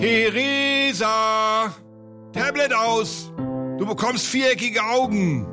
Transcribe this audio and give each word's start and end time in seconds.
Theresa! 0.00 1.74
Tablet 2.32 2.72
aus! 2.72 3.30
Du 3.76 3.84
bekommst 3.84 4.28
viereckige 4.28 4.82
Augen! 4.82 5.46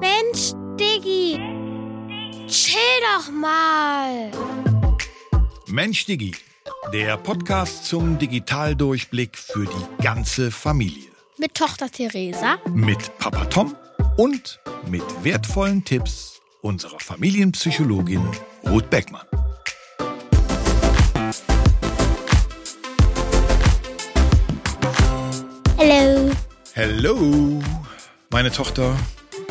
Mensch, 0.00 0.52
Diggi! 0.78 1.40
Chill 2.46 2.76
doch 3.00 3.32
mal! 3.32 4.30
Mensch, 5.68 6.04
Diggi! 6.04 6.34
Der 6.92 7.16
Podcast 7.16 7.86
zum 7.86 8.18
Digitaldurchblick 8.18 9.38
für 9.38 9.64
die 9.64 10.02
ganze 10.04 10.50
Familie. 10.50 11.08
Mit 11.38 11.54
Tochter 11.54 11.90
Theresa. 11.90 12.58
Mit 12.74 13.16
Papa 13.16 13.46
Tom 13.46 13.74
und 14.18 14.60
mit 14.90 15.04
wertvollen 15.24 15.82
Tipps 15.82 16.42
unserer 16.60 17.00
Familienpsychologin 17.00 18.28
Ruth 18.68 18.90
Beckmann. 18.90 19.24
Hallo. 25.88 26.32
Hallo, 26.74 27.62
meine 28.32 28.50
Tochter. 28.50 28.98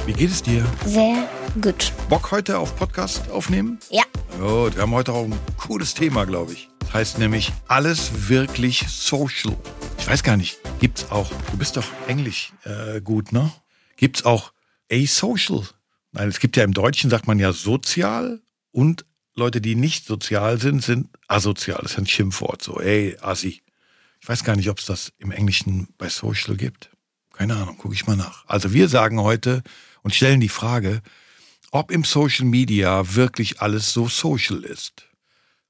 Wie 0.06 0.12
geht 0.12 0.32
es 0.32 0.44
dir? 0.44 0.66
Sehr 0.86 1.30
gut. 1.62 1.94
Bock 2.10 2.30
heute 2.32 2.60
auf 2.60 2.76
Podcast 2.76 3.32
aufnehmen? 3.32 3.80
Ja. 3.90 4.04
Oh, 4.42 4.70
wir 4.70 4.82
haben 4.82 4.92
heute 4.92 5.14
auch 5.14 5.24
ein 5.24 5.40
cooles 5.56 5.94
Thema, 5.94 6.26
glaube 6.26 6.52
ich. 6.52 6.68
Das 6.80 6.94
heißt 6.94 7.20
nämlich 7.20 7.54
alles 7.70 8.28
wirklich 8.28 8.86
social. 8.90 9.56
Ich 9.98 10.10
weiß 10.10 10.24
gar 10.24 10.36
nicht, 10.36 10.60
gibt's 10.82 11.10
auch, 11.10 11.32
du 11.52 11.58
bist 11.58 11.78
doch 11.78 11.86
Englisch 12.08 12.52
äh, 12.66 13.00
gut, 13.00 13.32
ne? 13.32 13.50
Gibt's 13.96 14.26
auch 14.26 14.52
asocial? 14.92 15.64
Nein, 16.12 16.28
es 16.28 16.42
gibt 16.42 16.58
ja 16.58 16.66
im 16.66 16.74
Deutschen, 16.74 17.10
sagt 17.10 17.28
man 17.28 17.40
ja 17.40 17.54
sozial 17.54 18.42
und 18.74 19.06
Leute, 19.36 19.62
die 19.62 19.76
nicht 19.76 20.06
sozial 20.06 20.60
sind, 20.60 20.84
sind 20.84 21.08
asozial. 21.30 21.80
Das 21.82 21.92
ist 21.92 21.98
ein 21.98 22.08
Schimpfwort, 22.08 22.62
so, 22.62 22.82
ey, 22.82 23.16
assi. 23.22 23.62
Ich 24.26 24.30
weiß 24.30 24.44
gar 24.44 24.56
nicht, 24.56 24.72
ob 24.72 24.80
es 24.80 24.86
das 24.86 25.14
im 25.20 25.30
Englischen 25.30 25.88
bei 26.00 26.10
social 26.10 26.58
gibt. 26.58 26.90
Keine 27.32 27.56
Ahnung, 27.58 27.78
gucke 27.78 27.94
ich 27.94 28.08
mal 28.08 28.16
nach. 28.16 28.44
Also 28.48 28.74
wir 28.74 28.90
sagen 28.90 29.20
heute 29.20 29.62
und 30.02 30.16
stellen 30.16 30.40
die 30.40 30.50
Frage, 30.50 31.04
ob 31.70 31.92
im 31.92 32.04
Social 32.04 32.46
Media 32.48 33.14
wirklich 33.14 33.62
alles 33.62 33.94
so 33.94 34.08
social 34.08 34.64
ist. 34.64 35.08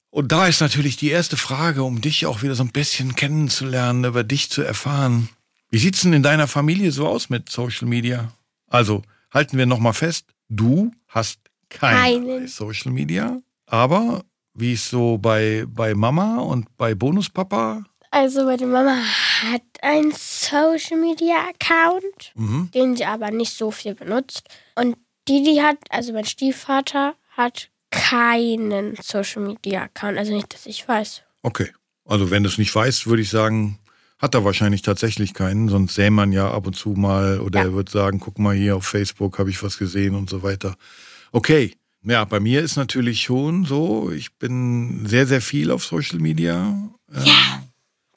Und 0.09 0.31
da 0.31 0.47
ist 0.47 0.61
natürlich 0.61 0.95
die 0.95 1.09
erste 1.09 1.35
Frage, 1.35 1.83
um 1.83 1.99
dich 1.99 2.27
auch 2.27 2.43
wieder 2.43 2.55
so 2.55 2.63
ein 2.63 2.71
bisschen 2.71 3.17
kennenzulernen, 3.17 4.05
über 4.05 4.23
dich 4.23 4.49
zu 4.49 4.61
erfahren. 4.61 5.27
Wie 5.69 5.77
sieht's 5.77 6.03
denn 6.03 6.13
in 6.13 6.23
deiner 6.23 6.47
Familie 6.47 6.93
so 6.93 7.09
aus 7.09 7.29
mit 7.29 7.49
Social 7.49 7.89
Media? 7.89 8.31
Also 8.69 9.01
halten 9.33 9.57
wir 9.57 9.65
nochmal 9.65 9.91
fest, 9.91 10.27
du 10.47 10.93
hast 11.09 11.41
kein 11.67 12.21
Keinen. 12.23 12.47
Social 12.47 12.93
Media, 12.93 13.41
aber 13.65 14.23
wie 14.53 14.71
ist 14.71 14.89
so 14.89 15.17
bei, 15.17 15.65
bei 15.67 15.93
Mama 15.93 16.37
und 16.37 16.77
bei 16.77 16.95
Bonuspapa? 16.95 17.83
Also 18.15 18.45
meine 18.45 18.65
Mama 18.65 18.95
hat 19.43 19.61
einen 19.81 20.13
Social 20.17 20.97
Media 20.97 21.35
Account, 21.49 22.31
Mhm. 22.35 22.69
den 22.73 22.95
sie 22.95 23.03
aber 23.03 23.29
nicht 23.29 23.51
so 23.57 23.71
viel 23.71 23.93
benutzt. 23.93 24.47
Und 24.75 24.95
Didi 25.27 25.57
hat, 25.57 25.75
also 25.89 26.13
mein 26.13 26.23
Stiefvater, 26.23 27.15
hat 27.35 27.69
keinen 27.91 28.95
Social 29.01 29.41
Media 29.41 29.83
Account. 29.83 30.17
Also 30.17 30.31
nicht, 30.33 30.53
dass 30.53 30.65
ich 30.65 30.87
weiß. 30.87 31.23
Okay. 31.41 31.69
Also 32.05 32.31
wenn 32.31 32.43
du 32.43 32.47
es 32.49 32.57
nicht 32.57 32.73
weißt, 32.73 33.05
würde 33.07 33.21
ich 33.21 33.29
sagen, 33.29 33.79
hat 34.17 34.33
er 34.33 34.45
wahrscheinlich 34.45 34.81
tatsächlich 34.81 35.33
keinen, 35.33 35.67
sonst 35.67 35.95
sähe 35.95 36.09
man 36.09 36.31
ja 36.31 36.49
ab 36.49 36.67
und 36.67 36.75
zu 36.77 36.91
mal 36.91 37.41
oder 37.41 37.59
Ja. 37.59 37.65
er 37.65 37.73
wird 37.73 37.89
sagen, 37.89 38.21
guck 38.21 38.39
mal 38.39 38.55
hier 38.55 38.77
auf 38.77 38.85
Facebook 38.85 39.39
habe 39.39 39.49
ich 39.49 39.61
was 39.61 39.77
gesehen 39.77 40.15
und 40.15 40.29
so 40.29 40.41
weiter. 40.41 40.77
Okay. 41.33 41.75
Ja, 42.01 42.23
bei 42.23 42.39
mir 42.39 42.61
ist 42.61 42.77
natürlich 42.77 43.23
schon 43.23 43.65
so, 43.65 44.09
ich 44.09 44.37
bin 44.37 45.05
sehr, 45.05 45.27
sehr 45.27 45.41
viel 45.41 45.69
auf 45.69 45.83
Social 45.83 46.19
Media. 46.19 46.77
Ähm, 47.13 47.23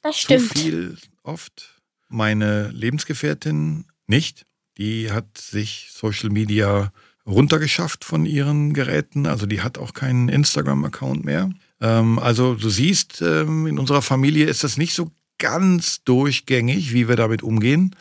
Das 0.02 0.16
zu 0.16 0.22
stimmt. 0.22 0.58
viel 0.58 0.96
oft. 1.22 1.74
Meine 2.08 2.68
Lebensgefährtin 2.68 3.86
nicht. 4.06 4.44
Die 4.78 5.10
hat 5.10 5.36
sich 5.38 5.88
Social 5.92 6.30
Media 6.30 6.92
runtergeschafft 7.26 8.04
von 8.04 8.24
ihren 8.24 8.72
Geräten. 8.72 9.26
Also 9.26 9.44
die 9.46 9.60
hat 9.60 9.76
auch 9.76 9.92
keinen 9.92 10.28
Instagram-Account 10.28 11.24
mehr. 11.24 11.50
Ähm, 11.80 12.18
also 12.18 12.54
du 12.54 12.70
siehst, 12.70 13.20
ähm, 13.22 13.66
in 13.66 13.78
unserer 13.78 14.02
Familie 14.02 14.46
ist 14.46 14.64
das 14.64 14.76
nicht 14.78 14.94
so 14.94 15.10
ganz 15.38 16.02
durchgängig, 16.04 16.92
wie 16.92 17.08
wir 17.08 17.16
damit 17.16 17.42
umgehen. 17.42 17.94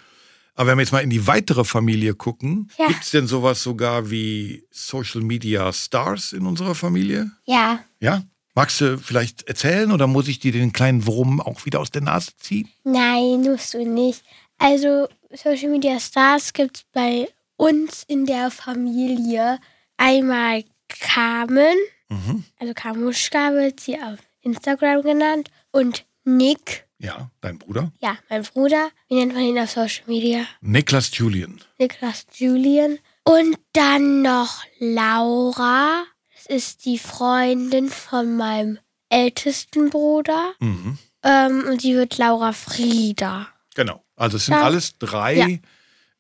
Aber 0.55 0.71
wenn 0.71 0.77
wir 0.77 0.83
jetzt 0.83 0.91
mal 0.91 0.99
in 1.03 1.09
die 1.11 1.27
weitere 1.27 1.63
Familie 1.65 2.15
gucken, 2.15 2.71
Ja. 2.79 2.87
gibt 2.87 3.03
es 3.03 3.11
denn 3.11 3.27
sowas 3.27 3.61
sogar 3.61 4.09
wie 4.09 4.63
Social 4.71 5.21
Media 5.21 5.71
Stars 5.73 6.33
in 6.33 6.45
unserer 6.47 6.73
Familie? 6.73 7.29
Ja. 7.45 7.79
Ja? 7.99 8.23
Magst 8.57 8.81
du 8.81 8.97
vielleicht 8.97 9.43
erzählen 9.47 9.91
oder 9.91 10.07
muss 10.07 10.27
ich 10.27 10.39
dir 10.39 10.51
den 10.51 10.73
kleinen 10.73 11.05
Wurm 11.05 11.39
auch 11.39 11.63
wieder 11.67 11.79
aus 11.79 11.91
der 11.91 12.01
Nase 12.01 12.31
ziehen? 12.37 12.67
Nein, 12.83 13.43
musst 13.43 13.75
du 13.75 13.85
nicht. 13.87 14.23
Also 14.57 15.07
Social 15.31 15.69
Media 15.69 15.99
Stars 15.99 16.53
gibt 16.53 16.77
es 16.77 16.83
bei 16.91 17.27
uns 17.57 18.01
in 18.07 18.25
der 18.25 18.49
Familie 18.49 19.59
einmal 19.97 20.63
Carmen, 20.87 21.75
Mhm. 22.09 22.45
also 22.59 22.73
Kamuschka 22.73 23.53
wird 23.53 23.79
sie 23.79 24.01
auf 24.01 24.17
Instagram 24.41 25.03
genannt, 25.03 25.51
und 25.71 26.05
Nick, 26.23 26.87
Ja, 26.97 27.29
dein 27.41 27.59
Bruder. 27.59 27.91
ja, 27.99 28.17
mein 28.27 28.41
Bruder, 28.41 28.89
wie 29.07 29.15
nennt 29.19 29.35
man 29.35 29.43
ihn 29.43 29.59
auf 29.59 29.69
Social 29.69 30.03
Media? 30.07 30.45
Niklas 30.61 31.15
Julian. 31.15 31.61
Niklas 31.77 32.25
Julian. 32.33 32.97
Und 33.23 33.55
dann 33.73 34.23
noch 34.23 34.63
Laura, 34.79 36.05
das 36.37 36.45
ist 36.45 36.85
die 36.85 36.99
Freundin 36.99 37.89
von 37.89 38.37
meinem 38.37 38.77
ältesten 39.09 39.89
Bruder. 39.89 40.53
Mhm. 40.59 40.97
Ähm, 41.23 41.63
und 41.69 41.81
sie 41.81 41.95
wird 41.95 42.17
Laura 42.17 42.53
Frieda. 42.53 43.47
Genau. 43.75 44.03
Also 44.15 44.37
es 44.37 44.45
sind 44.45 44.55
Ja. 44.55 44.63
alles 44.63 44.97
drei 44.99 45.59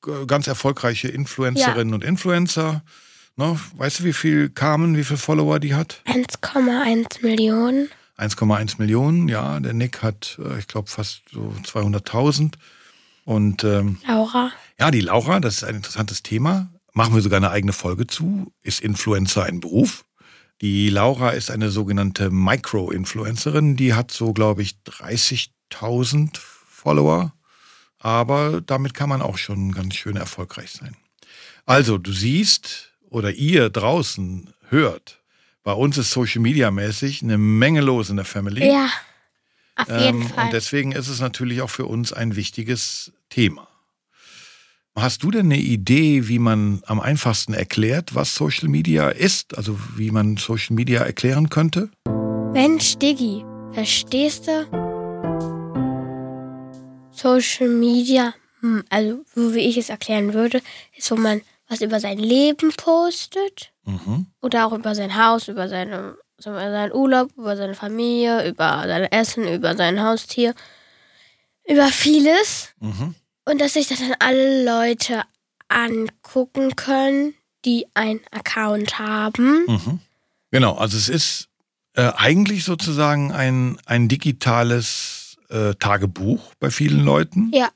Ja. 0.05 0.25
ganz 0.25 0.47
erfolgreiche 0.47 1.07
Influencerinnen 1.07 1.93
und 1.93 2.03
Influencer. 2.03 2.83
Ne, 3.35 3.59
weißt 3.75 3.99
du, 3.99 4.03
wie 4.05 4.13
viel 4.13 4.49
Carmen, 4.49 4.97
wie 4.97 5.03
viele 5.03 5.19
Follower 5.19 5.59
die 5.59 5.75
hat? 5.75 6.01
1,1 6.05 7.21
Millionen. 7.21 7.89
1,1 8.17 8.79
Millionen. 8.79 9.27
Ja, 9.27 9.59
der 9.59 9.73
Nick 9.73 10.01
hat, 10.01 10.39
äh, 10.43 10.57
ich 10.57 10.67
glaube, 10.67 10.89
fast 10.89 11.21
so 11.31 11.53
200.000. 11.63 12.55
Und 13.25 13.63
ähm, 13.63 13.99
Laura. 14.07 14.51
ja, 14.79 14.89
die 14.89 15.01
Laura, 15.01 15.39
das 15.39 15.57
ist 15.57 15.63
ein 15.65 15.75
interessantes 15.75 16.23
Thema. 16.23 16.69
Machen 16.93 17.13
wir 17.13 17.21
sogar 17.21 17.37
eine 17.37 17.51
eigene 17.51 17.73
Folge 17.73 18.07
zu. 18.07 18.51
Ist 18.63 18.79
Influencer 18.81 19.43
ein 19.43 19.59
Beruf? 19.59 20.03
Die 20.61 20.89
Laura 20.89 21.31
ist 21.31 21.51
eine 21.51 21.69
sogenannte 21.69 22.29
Micro-Influencerin. 22.31 23.75
Die 23.75 23.93
hat 23.93 24.11
so, 24.11 24.33
glaube 24.33 24.63
ich, 24.63 24.75
30.000 24.87 26.37
Follower. 26.37 27.33
Aber 27.99 28.61
damit 28.61 28.93
kann 28.93 29.09
man 29.09 29.21
auch 29.21 29.37
schon 29.37 29.71
ganz 29.71 29.95
schön 29.95 30.15
erfolgreich 30.17 30.71
sein. 30.71 30.95
Also, 31.65 31.97
du 31.97 32.11
siehst 32.11 32.93
oder 33.09 33.31
ihr 33.31 33.69
draußen 33.69 34.53
hört, 34.69 35.19
bei 35.63 35.73
uns 35.73 35.97
ist 35.97 36.11
Social 36.11 36.41
Media 36.41 36.71
mäßig 36.71 37.21
eine 37.23 37.37
Menge 37.37 37.81
los 37.81 38.09
in 38.09 38.15
der 38.15 38.25
Family. 38.25 38.65
Ja, 38.65 38.89
auf 39.75 39.89
jeden 39.89 40.21
Ähm, 40.21 40.27
Fall. 40.29 40.45
Und 40.45 40.53
deswegen 40.53 40.91
ist 40.93 41.07
es 41.07 41.19
natürlich 41.19 41.61
auch 41.61 41.69
für 41.69 41.85
uns 41.85 42.13
ein 42.13 42.35
wichtiges 42.35 43.11
Thema. 43.29 43.66
Hast 44.99 45.21
du 45.21 45.29
denn 45.29 45.45
eine 45.45 45.59
Idee, 45.59 46.27
wie 46.27 46.39
man 46.39 46.81
am 46.87 46.99
einfachsten 46.99 47.53
erklärt, 47.53 48.15
was 48.15 48.33
Social 48.33 48.67
Media 48.67 49.09
ist? 49.09 49.55
Also 49.55 49.77
wie 49.95 50.09
man 50.09 50.37
Social 50.37 50.75
Media 50.75 51.01
erklären 51.01 51.51
könnte? 51.51 51.91
Mensch, 52.51 52.95
Diggi, 52.97 53.45
verstehst 53.73 54.47
du? 54.47 54.65
Social 57.11 57.67
Media, 57.69 58.33
hm, 58.61 58.83
also 58.89 59.23
so 59.35 59.53
wie 59.53 59.59
ich 59.59 59.77
es 59.77 59.89
erklären 59.89 60.33
würde, 60.33 60.63
ist, 60.95 61.11
wo 61.11 61.15
man 61.15 61.41
was 61.69 61.81
über 61.81 61.99
sein 61.99 62.17
Leben 62.17 62.71
postet 62.75 63.71
Mhm. 63.85 64.25
oder 64.41 64.65
auch 64.65 64.73
über 64.73 64.95
sein 64.95 65.15
Haus, 65.15 65.47
über, 65.47 65.69
seine, 65.69 66.15
seinen 66.39 66.91
Urlaub, 66.91 67.29
über 67.37 67.55
seine 67.55 67.75
Familie, 67.75 68.49
über 68.49 68.83
sein 68.87 69.03
Essen, 69.11 69.47
über 69.47 69.75
sein 69.75 70.01
Haustier, 70.01 70.55
über 71.69 71.85
vieles. 71.89 72.69
Mhm. 72.79 73.13
Und 73.47 73.61
dass 73.61 73.73
sich 73.73 73.87
das 73.87 73.99
dann 73.99 74.13
alle 74.19 74.65
Leute 74.65 75.23
angucken 75.69 76.75
können, 76.75 77.33
die 77.63 77.85
einen 77.93 78.19
Account 78.31 78.99
haben. 78.99 79.65
Mhm. 79.67 79.99
Genau, 80.51 80.75
also 80.75 80.97
es 80.97 81.07
ist 81.07 81.47
äh, 81.93 82.11
eigentlich 82.15 82.65
sozusagen 82.65 83.31
ein, 83.31 83.79
ein 83.85 84.09
digitales 84.09 85.37
äh, 85.49 85.73
Tagebuch 85.75 86.53
bei 86.59 86.69
vielen 86.71 87.03
Leuten. 87.05 87.51
Ja. 87.53 87.69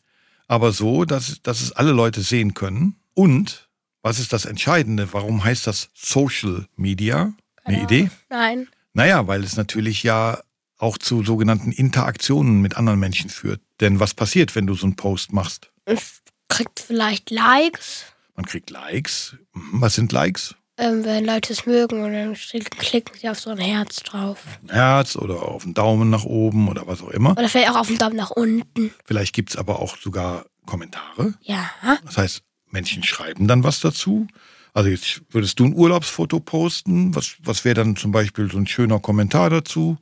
aber 0.48 0.74
so, 0.74 1.06
dass, 1.06 1.42
dass 1.42 1.62
es 1.62 1.72
alle 1.72 1.94
Leute 1.94 2.22
sehen 2.22 2.54
können. 2.54 2.98
Und, 3.14 3.70
was 4.02 4.20
ist 4.20 4.34
das 4.34 4.44
Entscheidende? 4.44 5.14
Warum 5.14 5.44
heißt 5.44 5.68
das 5.68 5.90
Social 5.94 6.68
Media? 6.76 7.34
Eine 7.64 7.82
Idee? 7.84 8.10
Nein. 8.30 8.68
Naja, 8.94 9.28
weil 9.28 9.44
es 9.44 9.56
natürlich 9.56 10.04
ja 10.04 10.40
auch 10.82 10.98
zu 10.98 11.24
sogenannten 11.24 11.72
Interaktionen 11.72 12.62
mit 12.62 12.76
anderen 12.76 13.00
Menschen 13.00 13.30
führt. 13.30 13.62
Denn 13.80 14.00
was 14.00 14.14
passiert, 14.14 14.56
wenn 14.56 14.68
du 14.68 14.74
so 14.74 14.86
einen 14.88 14.96
Post 14.96 15.32
machst? 15.32 15.70
Ich 15.86 16.02
kriegt 16.48 16.80
vielleicht 16.80 17.30
Likes. 17.30 18.06
Man 18.36 18.46
kriegt 18.46 18.70
Likes. 18.70 19.36
Mhm, 19.54 19.82
Was 19.82 19.96
sind 19.96 20.12
Likes? 20.12 20.56
ähm, 20.78 21.06
wenn 21.06 21.26
Leute 21.26 21.54
es 21.54 21.68
mögen 21.68 22.04
und 22.04 22.14
dann 22.14 22.34
klicken 22.80 23.16
sie 23.20 23.30
auf 23.30 23.40
so 23.40 23.52
ein 23.52 23.60
Herz 23.60 23.98
drauf. 23.98 24.40
Ein 24.64 24.74
Herz 24.74 25.16
oder 25.16 25.44
auf 25.44 25.64
einen 25.64 25.76
Daumen 25.76 26.10
nach 26.10 26.24
oben 26.24 26.68
oder 26.70 26.88
was 26.88 27.04
auch 27.04 27.10
immer. 27.10 27.32
Oder 27.32 27.50
vielleicht 27.50 27.70
auch 27.70 27.76
auf 27.76 27.88
den 27.88 28.00
Daumen 28.00 28.16
nach 28.16 28.32
unten. 28.32 28.92
Vielleicht 29.06 29.34
gibt 29.36 29.52
es 29.52 29.58
aber 29.58 29.80
auch 29.80 29.96
sogar 29.98 30.46
Kommentare. 30.66 31.36
Ja. 31.42 31.70
Das 32.06 32.18
heißt, 32.18 32.42
Menschen 32.72 33.04
schreiben 33.04 33.48
dann 33.48 33.64
was 33.64 33.80
dazu. 33.82 34.26
Also 34.74 34.90
jetzt 34.90 35.22
würdest 35.30 35.60
du 35.60 35.66
ein 35.66 35.76
Urlaubsfoto 35.76 36.40
posten. 36.40 37.14
Was, 37.14 37.36
was 37.44 37.64
wäre 37.66 37.76
dann 37.76 37.96
zum 37.96 38.12
Beispiel 38.12 38.50
so 38.50 38.58
ein 38.58 38.66
schöner 38.66 39.00
Kommentar 39.00 39.50
dazu? 39.52 39.98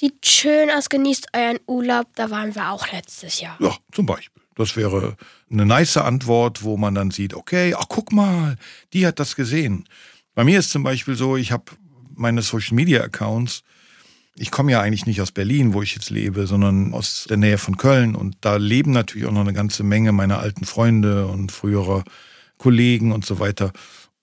Sieht 0.00 0.24
schön 0.24 0.70
aus, 0.70 0.90
genießt 0.90 1.30
euren 1.32 1.58
Urlaub. 1.66 2.06
Da 2.14 2.30
waren 2.30 2.54
wir 2.54 2.70
auch 2.70 2.92
letztes 2.92 3.40
Jahr. 3.40 3.56
Ja, 3.58 3.74
zum 3.90 4.06
Beispiel. 4.06 4.40
Das 4.54 4.76
wäre 4.76 5.16
eine 5.50 5.66
nice 5.66 5.96
Antwort, 5.96 6.62
wo 6.62 6.76
man 6.76 6.94
dann 6.94 7.10
sieht, 7.10 7.34
okay, 7.34 7.74
ach 7.76 7.86
guck 7.88 8.12
mal, 8.12 8.56
die 8.92 9.04
hat 9.08 9.18
das 9.18 9.34
gesehen. 9.34 9.88
Bei 10.36 10.44
mir 10.44 10.60
ist 10.60 10.70
zum 10.70 10.84
Beispiel 10.84 11.16
so, 11.16 11.36
ich 11.36 11.50
habe 11.50 11.64
meine 12.14 12.42
Social 12.42 12.76
Media 12.76 13.02
Accounts. 13.02 13.64
Ich 14.36 14.52
komme 14.52 14.70
ja 14.70 14.80
eigentlich 14.80 15.06
nicht 15.06 15.20
aus 15.20 15.32
Berlin, 15.32 15.74
wo 15.74 15.82
ich 15.82 15.96
jetzt 15.96 16.10
lebe, 16.10 16.46
sondern 16.46 16.94
aus 16.94 17.26
der 17.28 17.36
Nähe 17.36 17.58
von 17.58 17.76
Köln. 17.76 18.14
Und 18.14 18.36
da 18.42 18.54
leben 18.54 18.92
natürlich 18.92 19.26
auch 19.26 19.32
noch 19.32 19.40
eine 19.40 19.52
ganze 19.52 19.82
Menge 19.82 20.12
meiner 20.12 20.38
alten 20.38 20.64
Freunde 20.64 21.26
und 21.26 21.50
früherer 21.50 22.04
Kollegen 22.56 23.10
und 23.10 23.26
so 23.26 23.40
weiter. 23.40 23.72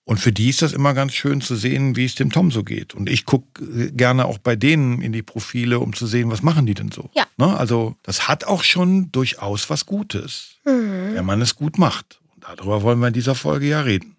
Und 0.06 0.19
für 0.19 0.31
die 0.31 0.50
ist 0.50 0.62
das 0.62 0.72
immer 0.72 0.94
ganz 0.94 1.13
schön 1.13 1.42
zu 1.42 1.56
sehen, 1.56 1.96
wie 1.96 2.06
es 2.06 2.13
dem 2.13 2.31
Tom 2.31 2.52
so 2.52 2.63
geht. 2.63 2.94
Und 2.94 3.10
ich 3.10 3.25
gucke 3.25 3.92
gerne 3.92 4.25
auch 4.25 4.38
bei 4.38 4.56
denen 4.56 5.02
in 5.02 5.12
die 5.12 5.24
Profile, 5.24 5.80
um 5.80 5.94
zu 5.94 6.06
sehen, 6.06 6.30
was 6.30 6.44
machen 6.44 6.68
die 6.68 6.75
denn 6.75 6.92
so. 6.92 7.10
Ja. 7.16 7.25
Ne? 7.38 7.57
Also 7.57 7.96
das 8.04 8.28
hat 8.28 8.44
auch 8.44 8.63
schon 8.63 9.12
durchaus 9.12 9.68
was 9.72 9.88
Gutes, 9.88 10.57
Mhm. 10.63 11.16
wenn 11.16 11.25
man 11.25 11.42
es 11.42 11.56
gut 11.56 11.80
macht. 11.80 12.19
Und 12.36 12.44
darüber 12.44 12.84
wollen 12.84 13.00
wir 13.00 13.07
in 13.07 13.13
dieser 13.16 13.34
Folge 13.36 13.68
ja 13.68 13.81
reden. 13.81 14.16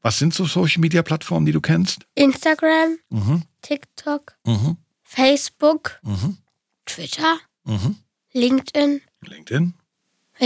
Was 0.00 0.18
sind 0.18 0.32
so 0.32 0.46
Social-Media-Plattformen, 0.46 1.44
die 1.44 1.52
du 1.52 1.60
kennst? 1.60 2.06
Instagram, 2.14 2.96
Mhm. 3.10 3.42
TikTok, 3.60 4.34
Mhm. 4.46 4.76
Facebook, 5.02 5.98
Mhm. 6.02 6.38
Twitter, 6.86 7.36
Mhm. 7.64 7.96
LinkedIn. 8.32 9.02
LinkedIn. 9.26 9.74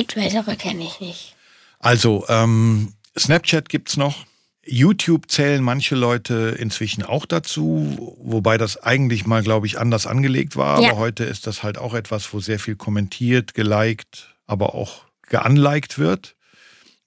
Twitter 0.08 0.56
kenne 0.56 0.82
ich 0.84 0.98
nicht. 1.00 1.36
Also, 1.78 2.24
ähm, 2.28 2.94
Snapchat 3.16 3.68
gibt's 3.68 3.96
noch. 3.96 4.24
YouTube 4.64 5.30
zählen 5.30 5.62
manche 5.62 5.96
Leute 5.96 6.56
inzwischen 6.58 7.02
auch 7.02 7.26
dazu, 7.26 8.16
wobei 8.20 8.58
das 8.58 8.80
eigentlich 8.82 9.26
mal, 9.26 9.42
glaube 9.42 9.66
ich, 9.66 9.78
anders 9.78 10.06
angelegt 10.06 10.56
war. 10.56 10.80
Ja. 10.80 10.90
Aber 10.90 10.98
heute 10.98 11.24
ist 11.24 11.46
das 11.46 11.62
halt 11.62 11.78
auch 11.78 11.94
etwas, 11.94 12.32
wo 12.32 12.40
sehr 12.40 12.58
viel 12.58 12.76
kommentiert, 12.76 13.54
geliked, 13.54 14.36
aber 14.46 14.74
auch 14.74 15.04
geunliked 15.22 15.98
wird. 15.98 16.36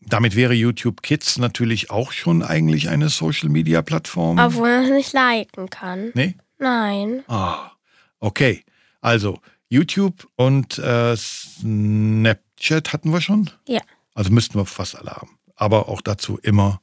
Damit 0.01 0.35
wäre 0.35 0.53
YouTube 0.53 1.01
Kids 1.01 1.37
natürlich 1.37 1.89
auch 1.89 2.11
schon 2.11 2.43
eigentlich 2.43 2.89
eine 2.89 3.09
Social-Media-Plattform. 3.09 4.37
Obwohl 4.37 4.69
man 4.69 4.83
es 4.83 4.91
nicht 4.91 5.13
liken 5.13 5.69
kann. 5.69 6.11
Nee? 6.13 6.35
Nein. 6.59 7.23
Ah, 7.27 7.71
okay. 8.19 8.63
Also 9.01 9.39
YouTube 9.69 10.27
und 10.35 10.77
äh, 10.77 11.15
Snapchat 11.15 12.93
hatten 12.93 13.11
wir 13.11 13.21
schon. 13.21 13.49
Ja. 13.67 13.81
Also 14.13 14.31
müssten 14.31 14.59
wir 14.59 14.65
fast 14.65 14.97
alle 14.97 15.11
haben. 15.11 15.37
Aber 15.55 15.89
auch 15.89 16.01
dazu 16.01 16.37
immer. 16.43 16.81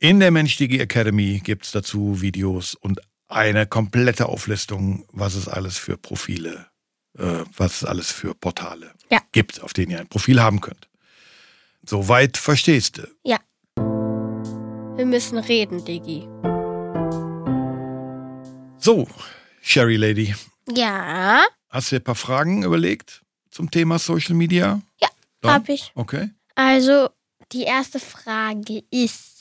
In 0.00 0.20
der 0.20 0.30
Mensch-Digi 0.30 0.78
Academy 0.80 1.40
gibt 1.42 1.64
es 1.64 1.72
dazu 1.72 2.20
Videos 2.20 2.74
und 2.74 3.00
eine 3.26 3.66
komplette 3.66 4.28
Auflistung, 4.28 5.04
was 5.12 5.34
es 5.34 5.48
alles 5.48 5.76
für 5.76 5.96
Profile, 5.96 6.66
äh, 7.18 7.44
was 7.56 7.78
es 7.82 7.84
alles 7.84 8.12
für 8.12 8.34
Portale 8.34 8.92
Ja. 9.10 9.20
gibt, 9.32 9.60
auf 9.60 9.72
denen 9.72 9.90
ihr 9.90 9.98
ein 10.00 10.08
Profil 10.08 10.40
haben 10.40 10.60
könnt. 10.60 10.88
Soweit 11.84 12.36
verstehst 12.36 12.98
du. 12.98 13.08
Ja. 13.24 13.38
Wir 14.96 15.04
müssen 15.06 15.38
reden, 15.38 15.84
Diggi. 15.84 16.28
So, 18.78 19.08
Sherry 19.62 19.96
Lady, 19.96 20.34
Ja, 20.72 21.42
hast 21.70 21.90
du 21.90 21.96
dir 21.96 22.00
ein 22.00 22.04
paar 22.04 22.14
Fragen 22.14 22.62
überlegt 22.62 23.22
zum 23.50 23.70
Thema 23.70 23.98
Social 23.98 24.34
Media? 24.36 24.80
Ja, 25.00 25.08
Dann? 25.40 25.54
hab 25.54 25.68
ich. 25.68 25.90
Okay. 25.96 26.30
Also, 26.54 27.08
die 27.52 27.62
erste 27.62 27.98
Frage 27.98 28.82
ist, 28.90 29.37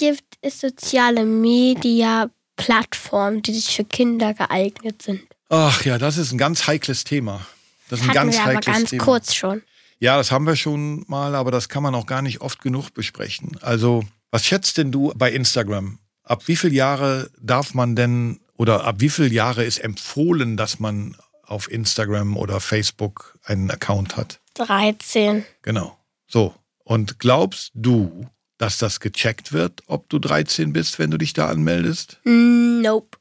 gibt 0.00 0.38
es 0.40 0.60
soziale 0.60 1.24
Media-Plattformen, 1.26 3.42
die 3.42 3.52
sich 3.52 3.76
für 3.76 3.84
Kinder 3.84 4.32
geeignet 4.32 5.02
sind? 5.02 5.20
Ach 5.50 5.84
ja, 5.84 5.98
das 5.98 6.16
ist 6.16 6.32
ein 6.32 6.38
ganz 6.38 6.66
heikles 6.66 7.04
Thema. 7.04 7.46
Das 7.90 8.00
ist 8.00 8.06
ein 8.06 8.08
Hatten 8.08 8.30
ganz 8.30 8.36
wir 8.36 8.42
aber 8.42 8.54
heikles 8.54 8.76
ganz 8.76 8.90
Thema. 8.90 9.04
kurz 9.04 9.34
schon. 9.34 9.60
Ja, 9.98 10.16
das 10.16 10.32
haben 10.32 10.46
wir 10.46 10.56
schon 10.56 11.04
mal, 11.06 11.34
aber 11.34 11.50
das 11.50 11.68
kann 11.68 11.82
man 11.82 11.94
auch 11.94 12.06
gar 12.06 12.22
nicht 12.22 12.40
oft 12.40 12.62
genug 12.62 12.94
besprechen. 12.94 13.58
Also, 13.60 14.02
was 14.30 14.46
schätzt 14.46 14.78
denn 14.78 14.90
du 14.90 15.12
bei 15.16 15.30
Instagram? 15.30 15.98
Ab 16.22 16.48
wie 16.48 16.56
viel 16.56 16.72
Jahre 16.72 17.30
darf 17.38 17.74
man 17.74 17.94
denn 17.94 18.40
oder 18.56 18.84
ab 18.84 18.96
wie 19.00 19.10
viel 19.10 19.30
Jahre 19.30 19.64
ist 19.64 19.84
empfohlen, 19.84 20.56
dass 20.56 20.80
man 20.80 21.14
auf 21.42 21.70
Instagram 21.70 22.38
oder 22.38 22.60
Facebook 22.60 23.38
einen 23.44 23.70
Account 23.70 24.16
hat? 24.16 24.40
13. 24.54 25.44
Genau. 25.60 25.98
So. 26.26 26.54
Und 26.84 27.18
glaubst 27.18 27.72
du, 27.74 28.26
dass 28.60 28.76
das 28.76 29.00
gecheckt 29.00 29.52
wird, 29.52 29.82
ob 29.86 30.10
du 30.10 30.18
13 30.18 30.74
bist, 30.74 30.98
wenn 30.98 31.10
du 31.10 31.16
dich 31.16 31.32
da 31.32 31.48
anmeldest? 31.48 32.20
Nope. 32.24 33.16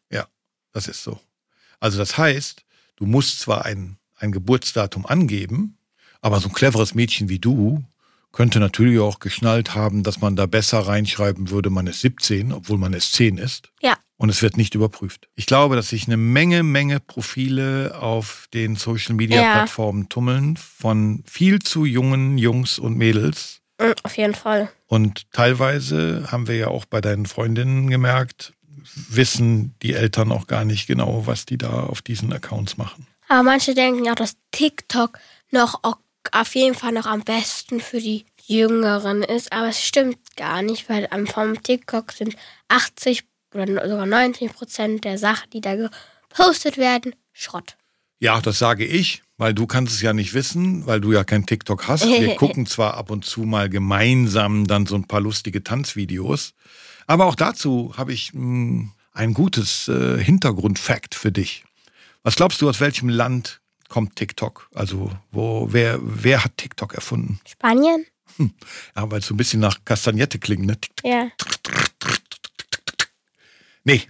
Das 0.74 0.90
ist 0.90 1.02
so. 1.02 1.18
Also 1.80 1.98
das 1.98 2.18
heißt, 2.18 2.66
du 2.98 3.06
musst 3.06 3.40
zwar 3.40 3.64
ein, 3.64 3.98
ein 4.18 4.34
Geburtsdatum 4.34 5.06
angeben, 5.06 5.78
aber 6.22 6.42
so 6.42 6.50
ein 6.50 6.54
cleveres 6.54 6.94
Mädchen 6.94 7.30
wie 7.30 7.40
du 7.40 7.82
könnte 8.34 8.60
natürlich 8.60 9.00
auch 9.00 9.20
geschnallt 9.20 9.76
haben, 9.76 10.04
dass 10.04 10.20
man 10.20 10.36
da 10.36 10.46
besser 10.46 10.80
reinschreiben 10.80 11.50
würde, 11.50 11.70
man 11.70 11.88
ist 11.88 12.02
17, 12.02 12.52
obwohl 12.52 12.78
man 12.78 12.92
erst 12.92 13.14
10 13.14 13.38
ist. 13.38 13.72
Ja. 13.82 13.98
Und 14.18 14.30
es 14.30 14.42
wird 14.42 14.58
nicht 14.58 14.76
überprüft. 14.76 15.30
Ich 15.36 15.46
glaube, 15.46 15.78
dass 15.78 15.90
sich 15.90 16.06
eine 16.06 16.18
Menge, 16.18 16.64
Menge 16.64 17.00
Profile 17.00 17.98
auf 17.98 18.50
den 18.54 18.76
Social-Media-Plattformen 18.76 20.10
tummeln 20.10 20.58
von 20.58 21.24
viel 21.26 21.60
zu 21.60 21.86
jungen 21.86 22.38
Jungs 22.38 22.78
und 22.78 22.98
Mädels. 22.98 23.59
Mm, 23.80 23.94
Auf 24.04 24.18
jeden 24.18 24.36
Fall. 24.36 24.70
Und 24.88 25.32
teilweise 25.32 26.28
haben 26.32 26.48
wir 26.48 26.56
ja 26.56 26.68
auch 26.68 26.86
bei 26.86 27.02
deinen 27.02 27.26
Freundinnen 27.26 27.90
gemerkt, 27.90 28.54
wissen 29.10 29.76
die 29.82 29.94
Eltern 29.94 30.32
auch 30.32 30.48
gar 30.48 30.66
nicht 30.66 30.88
genau, 30.88 31.26
was 31.28 31.46
die 31.46 31.58
da 31.58 31.70
auf 31.84 32.02
diesen 32.02 32.32
Accounts 32.34 32.78
machen. 32.78 33.08
Aber 33.28 33.44
manche 33.44 33.74
denken 33.76 34.10
auch, 34.10 34.16
dass 34.16 34.36
TikTok 34.52 35.18
noch 35.52 35.84
au- 35.84 35.96
auf 36.32 36.56
jeden 36.56 36.76
Fall 36.76 36.92
noch 36.92 37.06
am 37.06 37.22
besten 37.22 37.80
für 37.80 38.00
die 38.00 38.26
Jüngeren 38.46 39.22
ist. 39.24 39.52
Aber 39.54 39.68
es 39.70 39.82
stimmt 39.84 40.18
gar 40.36 40.62
nicht, 40.62 40.90
weil 40.90 41.08
vom 41.28 41.62
TikTok 41.62 42.12
sind 42.12 42.36
80 42.68 43.24
oder 43.54 43.88
sogar 43.88 44.06
90 44.06 44.52
Prozent 44.54 45.04
der 45.06 45.18
Sachen, 45.18 45.50
die 45.52 45.62
da 45.62 45.76
gepostet 45.76 46.78
werden, 46.78 47.16
Schrott. 47.34 47.78
Ja, 48.20 48.42
das 48.42 48.60
sage 48.60 48.86
ich, 48.86 49.24
weil 49.38 49.54
du 49.54 49.66
kannst 49.66 49.94
es 49.94 50.02
ja 50.02 50.12
nicht 50.14 50.34
wissen, 50.34 50.86
weil 50.86 51.00
du 51.00 51.14
ja 51.14 51.24
kein 51.24 51.46
TikTok 51.46 51.88
hast. 51.88 52.06
Wir 52.06 52.36
gucken 52.38 52.66
zwar 52.66 52.96
ab 52.96 53.12
und 53.12 53.24
zu 53.24 53.42
mal 53.42 53.70
gemeinsam 53.70 54.68
dann 54.68 54.86
so 54.86 54.96
ein 54.96 55.08
paar 55.08 55.22
lustige 55.22 55.64
Tanzvideos, 55.64 56.54
aber 57.08 57.26
auch 57.26 57.36
dazu 57.36 57.94
habe 57.98 58.12
ich 58.14 58.34
mh, 58.34 58.90
ein 59.14 59.34
gutes 59.34 59.88
äh, 59.88 60.22
Hintergrundfact 60.22 61.16
für 61.16 61.32
dich. 61.32 61.64
Was 62.24 62.36
glaubst 62.36 62.62
du, 62.62 62.70
aus 62.70 62.82
welchem 62.82 63.08
Land 63.08 63.62
kommt 63.88 64.18
TikTok? 64.18 64.70
Also, 64.76 65.10
wo, 65.32 65.68
wer, 65.72 66.00
wer 66.02 66.44
hat 66.44 66.58
TikTok 66.58 66.94
erfunden? 66.94 67.40
Spanien? 67.48 68.06
Ja, 68.96 69.10
weil 69.10 69.20
es 69.20 69.26
so 69.26 69.34
ein 69.34 69.38
bisschen 69.38 69.60
nach 69.62 69.84
Kastagnette 69.86 70.40
klingt, 70.40 70.66
ne? 70.66 70.78
Ja. 71.04 71.30
Nee, 73.84 74.04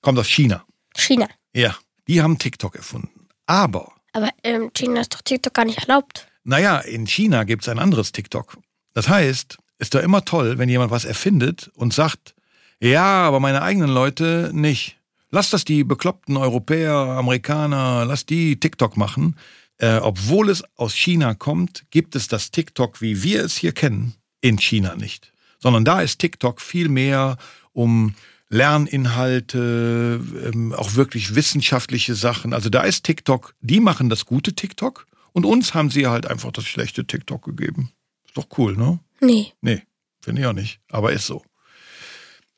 kommt 0.00 0.18
aus 0.18 0.26
China. 0.26 0.64
China. 0.96 1.28
Ja, 1.54 1.76
die 2.10 2.20
haben 2.22 2.38
TikTok 2.38 2.74
erfunden. 2.74 3.28
Aber, 3.46 3.92
Aber 4.12 4.30
ähm, 4.42 4.72
China 4.74 5.00
ist 5.00 5.14
doch 5.14 5.22
TikTok 5.22 5.54
gar 5.54 5.64
nicht 5.64 5.78
erlaubt. 5.78 6.26
naja, 6.42 6.78
in 6.78 7.06
China 7.06 7.44
gibt 7.44 7.62
es 7.62 7.68
ein 7.68 7.78
anderes 7.78 8.10
TikTok. 8.10 8.58
Das 8.94 9.08
heißt, 9.08 9.58
ist 9.78 9.94
doch 9.94 10.02
immer 10.02 10.24
toll, 10.24 10.58
wenn 10.58 10.68
jemand 10.68 10.90
was 10.90 11.04
erfindet 11.04 11.70
und 11.76 11.94
sagt, 11.94 12.34
ja, 12.80 13.22
aber 13.22 13.38
meine 13.38 13.62
eigenen 13.62 13.90
Leute 13.90 14.50
nicht. 14.52 14.96
Lass 15.30 15.50
das 15.50 15.64
die 15.64 15.84
bekloppten 15.84 16.36
Europäer, 16.36 16.94
Amerikaner, 16.94 18.04
lass 18.04 18.26
die 18.26 18.58
TikTok 18.58 18.96
machen. 18.96 19.36
Äh, 19.78 19.98
obwohl 19.98 20.50
es 20.50 20.64
aus 20.76 20.94
China 20.94 21.34
kommt, 21.34 21.84
gibt 21.90 22.16
es 22.16 22.26
das 22.26 22.50
TikTok, 22.50 23.00
wie 23.00 23.22
wir 23.22 23.44
es 23.44 23.56
hier 23.56 23.72
kennen, 23.72 24.14
in 24.40 24.58
China 24.58 24.96
nicht. 24.96 25.32
Sondern 25.60 25.84
da 25.84 26.00
ist 26.00 26.18
TikTok 26.18 26.60
viel 26.60 26.88
mehr 26.88 27.36
um 27.72 28.16
Lerninhalte, 28.50 30.20
ähm, 30.52 30.72
auch 30.72 30.94
wirklich 30.94 31.34
wissenschaftliche 31.34 32.14
Sachen. 32.14 32.52
Also 32.52 32.68
da 32.68 32.82
ist 32.82 33.04
TikTok, 33.04 33.54
die 33.60 33.80
machen 33.80 34.08
das 34.10 34.26
gute 34.26 34.54
TikTok 34.54 35.06
und 35.32 35.44
uns 35.46 35.74
haben 35.74 35.90
sie 35.90 36.06
halt 36.06 36.26
einfach 36.26 36.52
das 36.52 36.64
schlechte 36.66 37.06
TikTok 37.06 37.42
gegeben. 37.44 37.92
Ist 38.26 38.36
doch 38.36 38.46
cool, 38.58 38.76
ne? 38.76 38.98
Nee. 39.20 39.52
Nee, 39.60 39.82
finde 40.20 40.42
ich 40.42 40.46
auch 40.46 40.52
nicht. 40.52 40.80
Aber 40.90 41.12
ist 41.12 41.26
so. 41.26 41.42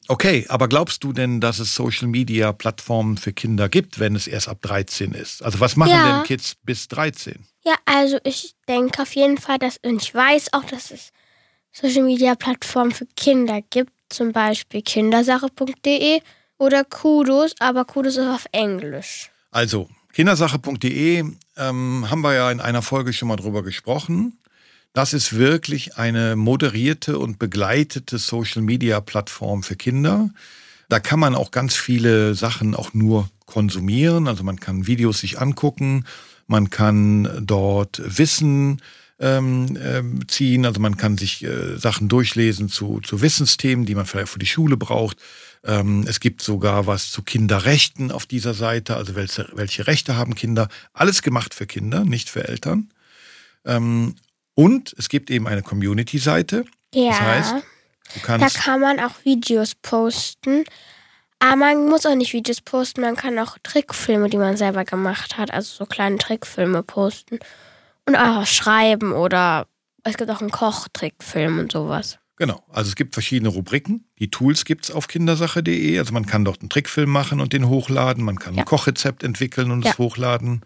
Okay, 0.08 0.46
aber 0.48 0.68
glaubst 0.68 1.04
du 1.04 1.12
denn, 1.12 1.40
dass 1.40 1.60
es 1.60 1.74
Social 1.76 2.08
Media 2.08 2.52
Plattformen 2.52 3.16
für 3.16 3.32
Kinder 3.32 3.68
gibt, 3.68 4.00
wenn 4.00 4.16
es 4.16 4.26
erst 4.26 4.48
ab 4.48 4.58
13 4.62 5.12
ist? 5.12 5.42
Also 5.44 5.60
was 5.60 5.76
machen 5.76 5.92
Ja. 5.92 6.12
denn 6.12 6.22
Kids 6.24 6.56
bis 6.64 6.88
13? 6.88 7.46
Ja, 7.64 7.74
also 7.84 8.18
ich 8.24 8.54
denke 8.68 9.02
auf 9.02 9.14
jeden 9.14 9.38
Fall, 9.38 9.58
dass, 9.58 9.78
und 9.84 10.02
ich 10.02 10.12
weiß 10.12 10.52
auch, 10.54 10.64
dass 10.64 10.90
es 10.90 11.12
Social 11.70 12.02
Media 12.02 12.34
Plattformen 12.34 12.90
für 12.90 13.06
Kinder 13.16 13.62
gibt. 13.70 13.92
Zum 14.12 14.32
Beispiel 14.32 14.82
kindersache.de 14.82 16.20
oder 16.58 16.84
Kudos, 16.84 17.54
aber 17.58 17.84
Kudos 17.84 18.16
ist 18.16 18.26
auf 18.26 18.46
Englisch. 18.52 19.30
Also, 19.50 19.88
kindersache.de 20.12 21.24
ähm, 21.56 22.06
haben 22.10 22.22
wir 22.22 22.34
ja 22.34 22.50
in 22.50 22.60
einer 22.60 22.82
Folge 22.82 23.12
schon 23.12 23.28
mal 23.28 23.36
drüber 23.36 23.62
gesprochen. 23.62 24.38
Das 24.92 25.14
ist 25.14 25.36
wirklich 25.36 25.96
eine 25.96 26.36
moderierte 26.36 27.18
und 27.18 27.38
begleitete 27.38 28.18
Social-Media-Plattform 28.18 29.62
für 29.62 29.76
Kinder. 29.76 30.30
Da 30.88 31.00
kann 31.00 31.18
man 31.18 31.34
auch 31.34 31.50
ganz 31.50 31.74
viele 31.74 32.34
Sachen 32.34 32.74
auch 32.74 32.92
nur 32.92 33.30
konsumieren. 33.46 34.28
Also 34.28 34.44
man 34.44 34.60
kann 34.60 34.86
Videos 34.86 35.20
sich 35.20 35.40
angucken, 35.40 36.04
man 36.46 36.68
kann 36.68 37.42
dort 37.46 38.02
Wissen 38.04 38.82
ähm, 39.22 39.76
äh, 39.76 40.26
ziehen, 40.26 40.66
also 40.66 40.80
man 40.80 40.96
kann 40.96 41.16
sich 41.16 41.44
äh, 41.44 41.78
Sachen 41.78 42.08
durchlesen 42.08 42.68
zu, 42.68 43.00
zu 43.00 43.22
Wissensthemen, 43.22 43.86
die 43.86 43.94
man 43.94 44.04
vielleicht 44.04 44.30
für 44.30 44.40
die 44.40 44.46
Schule 44.46 44.76
braucht. 44.76 45.16
Ähm, 45.64 46.04
es 46.08 46.18
gibt 46.18 46.42
sogar 46.42 46.88
was 46.88 47.12
zu 47.12 47.22
Kinderrechten 47.22 48.10
auf 48.10 48.26
dieser 48.26 48.52
Seite, 48.52 48.96
also 48.96 49.14
welche, 49.14 49.48
welche 49.54 49.86
Rechte 49.86 50.16
haben 50.16 50.34
Kinder. 50.34 50.68
Alles 50.92 51.22
gemacht 51.22 51.54
für 51.54 51.66
Kinder, 51.66 52.04
nicht 52.04 52.28
für 52.28 52.48
Eltern. 52.48 52.90
Ähm, 53.64 54.16
und 54.54 54.92
es 54.98 55.08
gibt 55.08 55.30
eben 55.30 55.46
eine 55.46 55.62
Community-Seite. 55.62 56.64
Ja. 56.92 57.10
Das 57.10 57.20
heißt, 57.20 57.52
du 57.54 57.60
Da 58.14 58.20
kannst. 58.38 58.56
kann 58.56 58.80
man 58.80 58.98
auch 58.98 59.14
Videos 59.24 59.76
posten. 59.76 60.64
Aber 61.38 61.56
man 61.56 61.88
muss 61.88 62.06
auch 62.06 62.14
nicht 62.14 62.32
Videos 62.32 62.60
posten, 62.60 63.00
man 63.00 63.16
kann 63.16 63.38
auch 63.38 63.56
Trickfilme, 63.62 64.28
die 64.28 64.36
man 64.36 64.56
selber 64.56 64.84
gemacht 64.84 65.38
hat, 65.38 65.52
also 65.52 65.74
so 65.76 65.86
kleine 65.86 66.18
Trickfilme 66.18 66.82
posten. 66.82 67.38
Und 68.06 68.16
auch 68.16 68.46
schreiben 68.46 69.12
oder 69.12 69.66
es 70.04 70.16
gibt 70.16 70.30
auch 70.30 70.40
einen 70.40 70.50
Kochtrickfilm 70.50 71.58
und 71.58 71.72
sowas. 71.72 72.18
Genau, 72.36 72.62
also 72.70 72.88
es 72.88 72.96
gibt 72.96 73.14
verschiedene 73.14 73.50
Rubriken. 73.50 74.04
Die 74.18 74.28
Tools 74.30 74.64
gibt 74.64 74.86
es 74.86 74.90
auf 74.90 75.06
kindersache.de. 75.06 75.98
Also 75.98 76.12
man 76.12 76.26
kann 76.26 76.44
dort 76.44 76.60
einen 76.60 76.70
Trickfilm 76.70 77.08
machen 77.10 77.40
und 77.40 77.52
den 77.52 77.68
hochladen. 77.68 78.24
Man 78.24 78.38
kann 78.38 78.54
Ja. 78.54 78.62
ein 78.62 78.64
Kochrezept 78.64 79.22
entwickeln 79.22 79.70
und 79.70 79.84
Ja. 79.84 79.92
es 79.92 79.98
hochladen. 79.98 80.64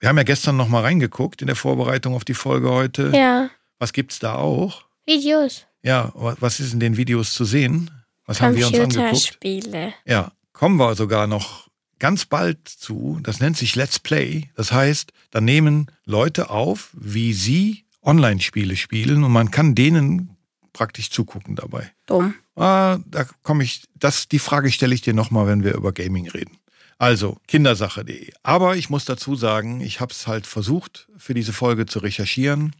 Wir 0.00 0.08
haben 0.10 0.16
ja 0.18 0.24
gestern 0.24 0.56
noch 0.58 0.68
mal 0.68 0.82
reingeguckt 0.82 1.40
in 1.40 1.46
der 1.46 1.56
Vorbereitung 1.56 2.14
auf 2.14 2.24
die 2.24 2.34
Folge 2.34 2.70
heute. 2.70 3.12
Ja, 3.14 3.48
Was 3.78 3.94
gibt's 3.94 4.18
da 4.18 4.34
auch? 4.34 4.82
Videos. 5.06 5.64
Ja, 5.82 6.12
wa- 6.14 6.36
was 6.40 6.60
ist 6.60 6.74
in 6.74 6.80
den 6.80 6.98
Videos 6.98 7.32
zu 7.32 7.46
sehen? 7.46 7.90
Was 8.26 8.42
haben 8.42 8.54
wir 8.56 8.66
uns 8.66 8.74
angeguckt? 8.78 8.96
Computerspiele. 8.98 9.94
Ja, 10.04 10.32
kommen 10.52 10.76
wir 10.76 10.94
sogar 10.96 11.26
noch 11.26 11.69
ganz 12.00 12.24
bald 12.24 12.68
zu. 12.68 13.20
Das 13.22 13.38
nennt 13.38 13.56
sich 13.56 13.76
Let's 13.76 14.00
Play. 14.00 14.50
Das 14.56 14.72
heißt, 14.72 15.12
da 15.30 15.40
nehmen 15.40 15.86
Leute 16.04 16.50
auf, 16.50 16.90
wie 16.94 17.32
sie 17.32 17.84
Online-Spiele 18.02 18.74
spielen 18.74 19.22
und 19.22 19.30
man 19.30 19.52
kann 19.52 19.76
denen 19.76 20.36
praktisch 20.72 21.10
zugucken 21.10 21.54
dabei. 21.54 21.92
Dumm. 22.06 22.34
Ah, 22.56 22.98
da 23.06 23.24
komme 23.42 23.62
ich, 23.62 23.84
das, 23.94 24.28
die 24.28 24.38
Frage 24.38 24.72
stelle 24.72 24.94
ich 24.94 25.02
dir 25.02 25.14
nochmal, 25.14 25.46
wenn 25.46 25.64
wir 25.64 25.74
über 25.74 25.92
Gaming 25.92 26.28
reden. 26.28 26.56
Also, 26.98 27.38
kindersache.de. 27.46 28.32
Aber 28.42 28.76
ich 28.76 28.90
muss 28.90 29.04
dazu 29.06 29.34
sagen, 29.34 29.80
ich 29.80 30.00
habe 30.00 30.12
es 30.12 30.26
halt 30.26 30.46
versucht, 30.46 31.08
für 31.16 31.32
diese 31.32 31.52
Folge 31.52 31.86
zu 31.86 32.00
recherchieren. 32.00 32.76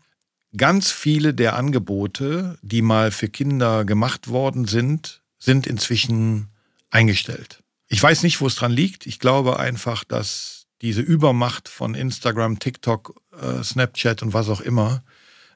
Ganz 0.56 0.90
viele 0.90 1.32
der 1.32 1.56
Angebote, 1.56 2.58
die 2.60 2.82
mal 2.82 3.12
für 3.12 3.28
Kinder 3.28 3.84
gemacht 3.84 4.28
worden 4.28 4.66
sind, 4.66 5.22
sind 5.38 5.66
inzwischen 5.66 6.48
eingestellt. 6.90 7.59
Ich 7.92 8.00
weiß 8.00 8.22
nicht, 8.22 8.40
wo 8.40 8.46
es 8.46 8.54
dran 8.54 8.70
liegt. 8.70 9.06
Ich 9.06 9.18
glaube 9.18 9.58
einfach, 9.58 10.04
dass 10.04 10.66
diese 10.80 11.02
Übermacht 11.02 11.68
von 11.68 11.96
Instagram, 11.96 12.60
TikTok, 12.60 13.20
äh, 13.38 13.62
Snapchat 13.64 14.22
und 14.22 14.32
was 14.32 14.48
auch 14.48 14.60
immer 14.60 15.02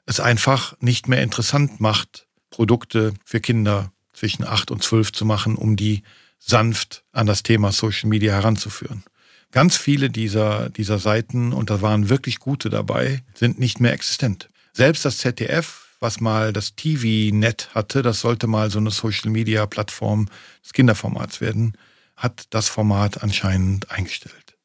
es 0.05 0.19
einfach 0.19 0.75
nicht 0.81 1.07
mehr 1.07 1.23
interessant 1.23 1.79
macht, 1.79 2.27
Produkte 2.49 3.13
für 3.23 3.39
Kinder 3.39 3.91
zwischen 4.13 4.43
8 4.43 4.69
und 4.69 4.83
12 4.83 5.13
zu 5.13 5.25
machen, 5.25 5.55
um 5.55 5.77
die 5.77 6.03
sanft 6.37 7.05
an 7.13 7.25
das 7.25 7.41
Thema 7.41 7.71
Social 7.71 8.09
Media 8.09 8.33
heranzuführen. 8.33 9.05
Ganz 9.51 9.77
viele 9.77 10.09
dieser, 10.09 10.69
dieser 10.69 10.99
Seiten, 10.99 11.53
und 11.53 11.69
da 11.69 11.81
waren 11.81 12.09
wirklich 12.09 12.39
gute 12.39 12.69
dabei, 12.69 13.23
sind 13.33 13.59
nicht 13.59 13.79
mehr 13.79 13.93
existent. 13.93 14.49
Selbst 14.73 15.05
das 15.05 15.19
ZDF, 15.19 15.87
was 16.01 16.19
mal 16.19 16.51
das 16.51 16.75
TV-Net 16.75 17.69
hatte, 17.73 18.01
das 18.01 18.19
sollte 18.19 18.47
mal 18.47 18.69
so 18.69 18.79
eine 18.79 18.91
Social-Media-Plattform 18.91 20.27
des 20.61 20.73
Kinderformats 20.73 21.39
werden, 21.39 21.77
hat 22.15 22.45
das 22.49 22.69
Format 22.69 23.23
anscheinend 23.23 23.91
eingestellt. 23.91 24.57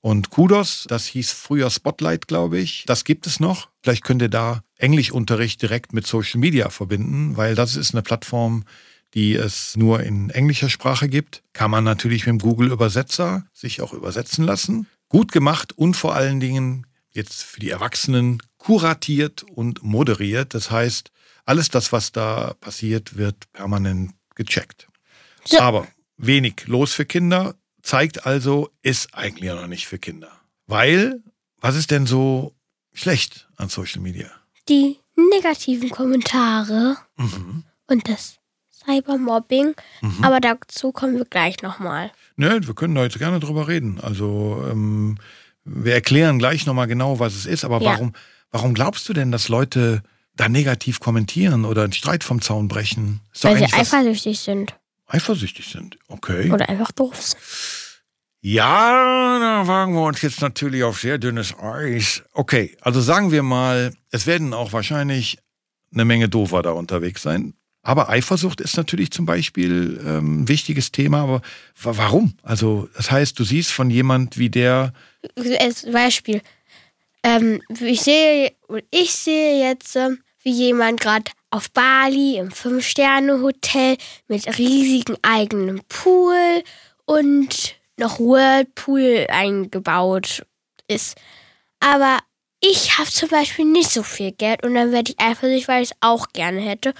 Und 0.00 0.30
Kudos, 0.30 0.84
das 0.88 1.06
hieß 1.06 1.30
früher 1.30 1.70
Spotlight, 1.70 2.26
glaube 2.26 2.58
ich. 2.58 2.84
Das 2.86 3.04
gibt 3.04 3.26
es 3.28 3.38
noch. 3.38 3.68
Vielleicht 3.82 4.02
könnt 4.02 4.20
ihr 4.20 4.28
da 4.28 4.64
Englischunterricht 4.78 5.62
direkt 5.62 5.92
mit 5.92 6.08
Social 6.08 6.40
Media 6.40 6.70
verbinden, 6.70 7.36
weil 7.36 7.54
das 7.54 7.76
ist 7.76 7.94
eine 7.94 8.02
Plattform, 8.02 8.64
die 9.14 9.34
es 9.34 9.76
nur 9.76 10.02
in 10.02 10.30
englischer 10.30 10.70
Sprache 10.70 11.08
gibt. 11.08 11.44
Kann 11.52 11.70
man 11.70 11.84
natürlich 11.84 12.26
mit 12.26 12.32
dem 12.32 12.38
Google-Übersetzer 12.40 13.44
sich 13.52 13.80
auch 13.80 13.92
übersetzen 13.92 14.44
lassen. 14.44 14.88
Gut 15.08 15.30
gemacht 15.30 15.72
und 15.78 15.94
vor 15.94 16.16
allen 16.16 16.40
Dingen 16.40 16.86
jetzt 17.12 17.42
für 17.42 17.60
die 17.60 17.70
Erwachsenen 17.70 18.42
kuratiert 18.56 19.44
und 19.44 19.84
moderiert. 19.84 20.54
Das 20.54 20.72
heißt, 20.72 21.12
alles 21.44 21.68
das, 21.68 21.92
was 21.92 22.10
da 22.10 22.54
passiert, 22.60 23.16
wird 23.16 23.52
permanent 23.52 24.14
gecheckt. 24.34 24.88
So. 25.44 25.60
Aber 25.60 25.86
wenig 26.22 26.66
los 26.66 26.92
für 26.94 27.04
Kinder, 27.04 27.54
zeigt 27.82 28.24
also, 28.26 28.70
ist 28.82 29.14
eigentlich 29.14 29.50
noch 29.50 29.66
nicht 29.66 29.86
für 29.86 29.98
Kinder. 29.98 30.30
Weil, 30.66 31.20
was 31.60 31.76
ist 31.76 31.90
denn 31.90 32.06
so 32.06 32.54
schlecht 32.94 33.48
an 33.56 33.68
Social 33.68 34.00
Media? 34.00 34.30
Die 34.68 34.98
negativen 35.16 35.90
Kommentare 35.90 36.96
Mhm. 37.16 37.64
und 37.88 38.08
das 38.08 38.36
Cybermobbing. 38.84 39.74
Mhm. 40.00 40.24
Aber 40.24 40.40
dazu 40.40 40.92
kommen 40.92 41.16
wir 41.16 41.24
gleich 41.24 41.62
nochmal. 41.62 42.10
Ne, 42.36 42.60
wir 42.66 42.74
können 42.74 42.94
da 42.94 43.02
jetzt 43.04 43.18
gerne 43.18 43.40
drüber 43.40 43.68
reden. 43.68 44.00
Also 44.00 44.64
ähm, 44.70 45.18
wir 45.64 45.94
erklären 45.94 46.38
gleich 46.38 46.66
nochmal 46.66 46.86
genau, 46.86 47.18
was 47.18 47.34
es 47.34 47.46
ist. 47.46 47.64
Aber 47.64 47.80
Ja. 47.80 47.92
warum, 47.92 48.12
warum 48.50 48.74
glaubst 48.74 49.08
du 49.08 49.12
denn, 49.12 49.30
dass 49.32 49.48
Leute 49.48 50.02
da 50.34 50.48
negativ 50.48 50.98
kommentieren 51.00 51.64
oder 51.64 51.82
einen 51.84 51.92
Streit 51.92 52.24
vom 52.24 52.40
Zaun 52.40 52.68
brechen? 52.68 53.20
Ist 53.32 53.44
Weil 53.44 53.58
sie 53.58 53.72
eifersüchtig 53.72 54.40
sind. 54.40 54.74
Eifersüchtig 55.12 55.66
sind. 55.68 55.98
Okay. 56.08 56.50
Oder 56.50 56.68
einfach 56.68 56.92
doof 56.92 57.20
sind. 57.20 57.40
Ja, 58.44 59.38
da 59.38 59.68
wagen 59.68 59.94
wir 59.94 60.02
uns 60.02 60.20
jetzt 60.22 60.40
natürlich 60.40 60.82
auf 60.82 60.98
sehr 61.00 61.18
dünnes 61.18 61.56
Eis. 61.58 62.24
Okay, 62.32 62.76
also 62.80 63.00
sagen 63.00 63.30
wir 63.30 63.44
mal, 63.44 63.92
es 64.10 64.26
werden 64.26 64.52
auch 64.52 64.72
wahrscheinlich 64.72 65.38
eine 65.92 66.04
Menge 66.04 66.28
Dover 66.28 66.62
da 66.62 66.70
unterwegs 66.72 67.22
sein. 67.22 67.54
Aber 67.84 68.08
Eifersucht 68.08 68.60
ist 68.60 68.76
natürlich 68.76 69.10
zum 69.10 69.26
Beispiel 69.26 70.00
ähm, 70.06 70.42
ein 70.42 70.48
wichtiges 70.48 70.90
Thema. 70.92 71.22
Aber 71.22 71.42
wa- 71.82 71.96
warum? 71.96 72.34
Also 72.42 72.88
das 72.96 73.10
heißt, 73.10 73.38
du 73.38 73.44
siehst 73.44 73.70
von 73.72 73.90
jemand 73.90 74.38
wie 74.38 74.50
der, 74.50 74.92
Als 75.60 75.90
Beispiel. 75.90 76.42
Ähm, 77.24 77.60
ich 77.80 78.00
sehe, 78.02 78.52
ich 78.90 79.12
sehe 79.12 79.68
jetzt, 79.68 79.94
ähm, 79.96 80.18
wie 80.42 80.52
jemand 80.52 81.00
gerade 81.00 81.30
auf 81.52 81.70
Bali 81.70 82.38
im 82.38 82.50
Fünf-Sterne-Hotel 82.50 83.98
mit 84.26 84.58
riesigem 84.58 85.16
eigenen 85.22 85.82
Pool 85.86 86.64
und 87.04 87.76
noch 87.98 88.18
Whirlpool 88.18 89.26
eingebaut 89.28 90.44
ist. 90.88 91.16
Aber 91.78 92.18
ich 92.60 92.98
habe 92.98 93.10
zum 93.10 93.28
Beispiel 93.28 93.66
nicht 93.66 93.90
so 93.90 94.02
viel 94.02 94.32
Geld 94.32 94.64
und 94.64 94.74
dann 94.74 94.92
werde 94.92 95.12
ich 95.12 95.20
eifersüchtig, 95.20 95.68
weil 95.68 95.82
ich 95.82 95.90
es 95.90 95.96
auch 96.00 96.28
gerne 96.32 96.60
hätte. 96.60 96.94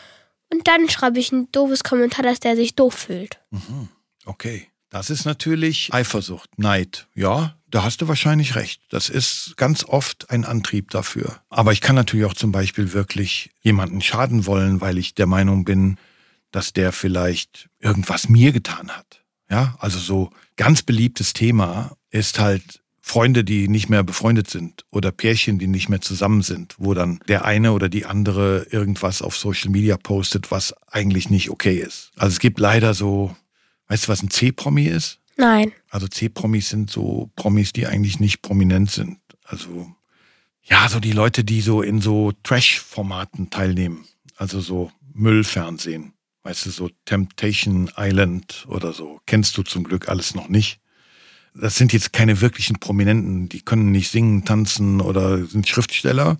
Und 0.53 0.69
dann 0.69 0.89
schreibe 0.91 1.19
ich 1.19 1.33
ein 1.33 1.51
doofes 1.51 1.83
Kommentar, 1.83 2.25
dass 2.25 2.41
der 2.41 2.57
sich 2.57 2.75
doof 2.75 2.95
fühlt. 2.95 3.39
okay, 4.27 4.69
das 4.91 5.09
ist 5.09 5.25
natürlich 5.25 5.95
Eifersucht, 5.95 6.59
Neid. 6.59 7.09
Ja, 7.15 7.57
da 7.73 7.83
hast 7.83 8.02
du 8.02 8.09
wahrscheinlich 8.09 8.55
recht. 8.55 8.83
Das 8.91 9.09
ist 9.09 9.55
ganz 9.57 9.83
oft 9.85 10.31
ein 10.31 10.45
Antrieb 10.45 10.91
dafür. 10.91 11.41
Aber 11.49 11.73
ich 11.73 11.81
kann 11.81 11.97
natürlich 11.97 12.26
auch 12.26 12.35
zum 12.35 12.52
Beispiel 12.52 12.93
wirklich 12.93 13.50
jemanden 13.62 14.02
schaden 14.02 14.47
wollen, 14.47 14.81
weil 14.81 14.99
ich 14.99 15.14
der 15.14 15.26
Meinung 15.26 15.64
bin, 15.64 15.97
dass 16.50 16.75
der 16.75 16.93
vielleicht 16.93 17.71
irgendwas 17.81 18.29
mir 18.29 18.52
getan 18.52 18.91
hat. 18.91 19.25
Ja, 19.50 19.75
also 19.79 19.99
so 19.99 20.31
ganz 20.57 20.83
beliebtes 20.83 21.33
Thema 21.33 21.97
ist 22.11 22.38
halt 22.38 22.83
Freunde, 23.00 23.43
die 23.43 23.69
nicht 23.69 23.88
mehr 23.88 24.05
befreundet 24.05 24.49
sind 24.49 24.85
oder 24.91 25.11
Pärchen, 25.11 25.59
die 25.59 25.67
nicht 25.67 25.88
mehr 25.88 26.00
zusammen 26.00 26.43
sind, 26.43 26.76
wo 26.79 26.95
dann 26.95 27.21
der 27.26 27.45
eine 27.47 27.73
oder 27.73 27.88
die 27.88 28.05
andere 28.05 28.67
irgendwas 28.71 29.23
auf 29.23 29.37
Social 29.37 29.71
Media 29.71 29.97
postet, 29.97 30.50
was 30.50 30.75
eigentlich 30.88 31.31
nicht 31.31 31.50
okay 31.50 31.79
ist. 31.79 32.12
Also 32.17 32.35
es 32.35 32.38
gibt 32.38 32.61
leider 32.61 32.93
so, 32.93 33.35
weißt 33.88 34.05
du, 34.05 34.09
was 34.09 34.23
ein 34.23 34.31
C-Promi 34.31 34.85
ist? 34.85 35.19
Nein. 35.37 35.73
Also 35.91 36.09
C-Promis 36.09 36.69
sind 36.69 36.91
so 36.91 37.31
Promis, 37.37 37.73
die 37.73 37.87
eigentlich 37.87 38.21
nicht 38.21 38.43
prominent 38.43 38.91
sind. 38.91 39.19
Also 39.45 39.91
ja, 40.62 40.89
so 40.89 41.01
die 41.01 41.12
Leute, 41.12 41.45
die 41.45 41.61
so 41.61 41.83
in 41.83 42.01
so 42.01 42.33
Trash-Formaten 42.43 43.51
teilnehmen. 43.51 44.05
Also 44.37 44.61
so 44.61 44.93
Müllfernsehen. 45.12 46.12
Weißt 46.45 46.67
du, 46.67 46.71
so 46.71 46.91
Temptation 47.05 47.91
Island 47.97 48.65
oder 48.69 48.93
so. 48.93 49.21
Kennst 49.27 49.57
du 49.57 49.62
zum 49.62 49.85
Glück 49.85 50.09
alles 50.09 50.35
noch 50.35 50.49
nicht. 50.49 50.81
Das 51.55 51.77
sind 51.77 51.93
jetzt 51.93 52.12
keine 52.12 52.41
wirklichen 52.41 52.81
Prominenten. 52.81 53.49
Die 53.49 53.61
können 53.61 53.91
nicht 53.91 54.11
singen, 54.11 54.45
tanzen 54.45 55.01
oder 55.01 55.45
sind 55.45 55.69
Schriftsteller. 55.69 56.39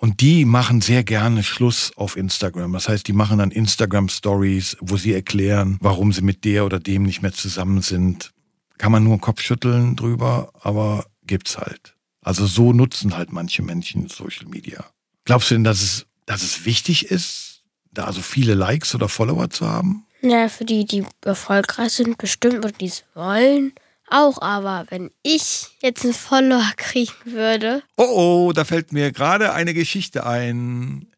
Und 0.00 0.22
die 0.22 0.46
machen 0.46 0.80
sehr 0.80 1.04
gerne 1.04 1.42
Schluss 1.42 1.92
auf 1.94 2.16
Instagram. 2.16 2.72
Das 2.72 2.88
heißt, 2.88 3.06
die 3.06 3.12
machen 3.12 3.36
dann 3.36 3.50
Instagram 3.50 4.08
Stories, 4.08 4.78
wo 4.80 4.96
sie 4.96 5.12
erklären, 5.12 5.76
warum 5.82 6.14
sie 6.14 6.22
mit 6.22 6.46
der 6.46 6.64
oder 6.64 6.80
dem 6.80 7.02
nicht 7.02 7.20
mehr 7.20 7.34
zusammen 7.34 7.82
sind. 7.82 8.32
Kann 8.78 8.92
man 8.92 9.04
nur 9.04 9.16
den 9.16 9.20
Kopf 9.20 9.42
schütteln 9.42 9.96
drüber, 9.96 10.52
aber 10.62 11.04
gibt's 11.26 11.58
halt. 11.58 11.96
Also 12.22 12.46
so 12.46 12.72
nutzen 12.72 13.14
halt 13.14 13.30
manche 13.30 13.60
Menschen 13.60 14.08
Social 14.08 14.46
Media. 14.46 14.86
Glaubst 15.26 15.50
du 15.50 15.54
denn, 15.54 15.64
dass 15.64 15.82
es, 15.82 16.06
dass 16.24 16.42
es 16.42 16.64
wichtig 16.64 17.10
ist, 17.10 17.62
da 17.92 18.04
also 18.04 18.22
viele 18.22 18.54
Likes 18.54 18.94
oder 18.94 19.10
Follower 19.10 19.50
zu 19.50 19.68
haben? 19.68 20.06
Ja, 20.22 20.48
für 20.48 20.64
die, 20.64 20.86
die 20.86 21.04
erfolgreich 21.26 21.92
sind, 21.92 22.16
bestimmt 22.16 22.64
und 22.64 22.80
die 22.80 22.86
es 22.86 23.04
wollen. 23.14 23.72
Auch, 24.10 24.42
aber 24.42 24.86
wenn 24.90 25.10
ich 25.22 25.68
jetzt 25.80 26.04
einen 26.04 26.14
Follower 26.14 26.70
kriegen 26.76 27.12
würde. 27.24 27.82
Oh, 27.96 28.48
oh, 28.48 28.52
da 28.52 28.64
fällt 28.64 28.92
mir 28.92 29.12
gerade 29.12 29.52
eine 29.52 29.72
Geschichte 29.72 30.26
ein. 30.26 31.12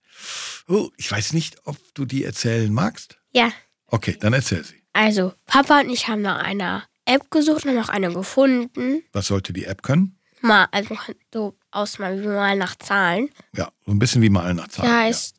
Oh, 0.69 0.91
ich 0.97 1.11
weiß 1.11 1.33
nicht, 1.33 1.57
ob 1.65 1.77
du 1.95 2.05
die 2.05 2.25
erzählen 2.25 2.73
magst. 2.73 3.19
Ja. 3.33 3.51
Okay, 3.87 4.17
dann 4.21 4.33
erzähl 4.33 4.63
sie. 4.63 4.83
Also, 4.93 5.33
Papa 5.47 5.81
und 5.81 5.91
ich 5.91 6.07
haben 6.09 6.23
nach 6.23 6.43
einer 6.43 6.85
App 7.07 7.31
gesucht 7.31 7.65
und 7.65 7.71
haben 7.71 7.79
noch 7.79 7.89
eine 7.89 8.13
gefunden. 8.13 9.03
Was 9.13 9.27
sollte 9.27 9.53
die 9.53 9.65
App 9.65 9.83
können? 9.83 10.19
Mal, 10.41 10.67
also 10.71 10.97
so 11.33 11.57
ausmalen, 11.71 12.23
wie 12.23 12.27
mal 12.27 12.57
nach 12.57 12.77
Zahlen. 12.77 13.31
Ja, 13.57 13.71
so 13.87 13.93
ein 13.93 13.99
bisschen 13.99 14.23
wie 14.23 14.29
malen 14.31 14.57
nach 14.57 14.69
Zahlen. 14.69 14.91
Der 14.91 14.99
heißt 15.01 15.37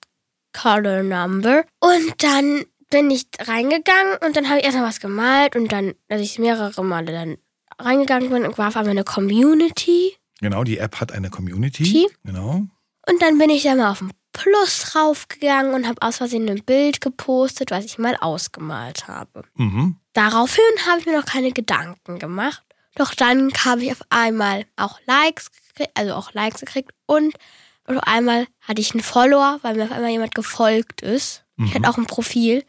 Color 0.53 1.03
Number. 1.03 1.65
Und 1.79 2.23
dann 2.23 2.63
bin 2.93 3.09
ich 3.11 3.25
reingegangen 3.39 4.17
und 4.25 4.37
dann 4.37 4.47
habe 4.49 4.59
ich 4.59 4.65
erstmal 4.65 4.87
was 4.87 4.99
gemalt 4.99 5.55
und 5.55 5.71
dann, 5.71 5.95
als 6.09 6.21
ich 6.21 6.37
mehrere 6.39 6.83
Male 6.83 7.11
dann 7.11 7.37
reingegangen 7.79 8.29
bin, 8.29 8.43
war 8.57 8.67
auf 8.67 8.77
einmal 8.77 8.91
eine 8.91 9.03
Community. 9.03 10.15
Genau, 10.41 10.63
die 10.63 10.77
App 10.77 10.99
hat 10.99 11.11
eine 11.11 11.29
Community. 11.29 11.83
Die? 11.83 12.07
Genau. 12.23 12.61
Und 13.09 13.21
dann 13.21 13.37
bin 13.37 13.49
ich 13.49 13.63
da 13.63 13.75
mal 13.75 13.91
auf 13.91 13.99
den 13.99 14.11
Plus 14.31 14.95
raufgegangen 14.95 15.73
und 15.73 15.87
habe 15.87 16.01
aus 16.01 16.17
Versehen 16.17 16.47
ein 16.49 16.63
Bild 16.63 17.01
gepostet, 17.01 17.71
was 17.71 17.85
ich 17.85 17.97
mal 17.97 18.15
ausgemalt 18.19 19.07
habe. 19.07 19.43
Mhm. 19.55 19.97
Daraufhin 20.13 20.63
habe 20.87 20.99
ich 20.99 21.05
mir 21.05 21.17
noch 21.17 21.25
keine 21.25 21.51
Gedanken 21.51 22.19
gemacht. 22.19 22.63
Doch 22.95 23.13
dann 23.15 23.51
habe 23.65 23.83
ich 23.83 23.91
auf 23.91 24.01
einmal 24.09 24.65
auch 24.75 24.99
Likes 25.07 25.51
gekriegt, 25.51 25.91
also 25.95 26.13
auch 26.13 26.33
Likes 26.33 26.59
gekriegt 26.61 26.91
und 27.07 27.33
auf 27.85 27.97
einmal 28.03 28.45
hatte 28.61 28.81
ich 28.81 28.91
einen 28.93 29.03
Follower, 29.03 29.59
weil 29.63 29.75
mir 29.75 29.85
auf 29.85 29.91
einmal 29.91 30.11
jemand 30.11 30.35
gefolgt 30.35 31.01
ist. 31.01 31.43
Ich 31.57 31.65
Mhm. 31.65 31.73
hatte 31.75 31.89
auch 31.89 31.97
ein 31.97 32.05
Profil. 32.07 32.63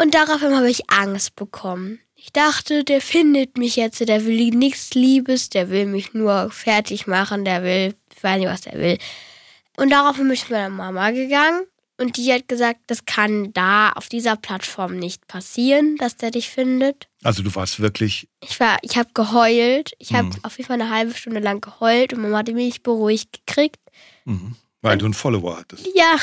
Und 0.00 0.14
daraufhin 0.14 0.54
habe 0.56 0.70
ich 0.70 0.88
Angst 0.90 1.36
bekommen. 1.36 2.00
Ich 2.14 2.32
dachte, 2.32 2.84
der 2.84 3.00
findet 3.00 3.56
mich 3.58 3.76
jetzt, 3.76 4.00
der 4.00 4.24
will 4.26 4.50
nichts 4.50 4.94
Liebes, 4.94 5.48
der 5.50 5.70
will 5.70 5.86
mich 5.86 6.12
nur 6.14 6.50
fertig 6.50 7.06
machen, 7.06 7.44
der 7.44 7.62
will, 7.62 7.94
ich 8.14 8.22
weiß 8.22 8.38
nicht, 8.38 8.48
was 8.48 8.60
der 8.62 8.74
will. 8.74 8.98
Und 9.76 9.90
daraufhin 9.90 10.24
bin 10.24 10.32
ich 10.34 10.44
zu 10.46 10.52
meiner 10.52 10.68
Mama 10.68 11.10
gegangen 11.10 11.64
und 11.98 12.16
die 12.18 12.32
hat 12.32 12.48
gesagt, 12.48 12.80
das 12.88 13.04
kann 13.06 13.52
da 13.54 13.90
auf 13.92 14.08
dieser 14.08 14.36
Plattform 14.36 14.96
nicht 14.96 15.26
passieren, 15.28 15.96
dass 15.96 16.16
der 16.16 16.30
dich 16.30 16.50
findet. 16.50 17.08
Also 17.22 17.42
du 17.42 17.54
warst 17.54 17.80
wirklich, 17.80 18.28
Ich 18.42 18.58
war, 18.60 18.78
ich 18.82 18.96
habe 18.98 19.10
geheult. 19.14 19.92
Ich 19.98 20.12
habe 20.14 20.28
Mhm. 20.28 20.34
auf 20.44 20.56
jeden 20.58 20.66
Fall 20.68 20.80
eine 20.80 20.90
halbe 20.90 21.14
Stunde 21.14 21.40
lang 21.40 21.60
geheult 21.60 22.12
und 22.12 22.22
Mama 22.22 22.38
hat 22.38 22.48
mich 22.48 22.82
beruhigt 22.82 23.40
gekriegt. 23.46 23.78
mhm, 24.24 24.56
weil 24.82 24.96
du 24.98 25.04
einen 25.06 25.14
Follower 25.14 25.58
hattest. 25.58 25.86
Ja, 25.94 26.16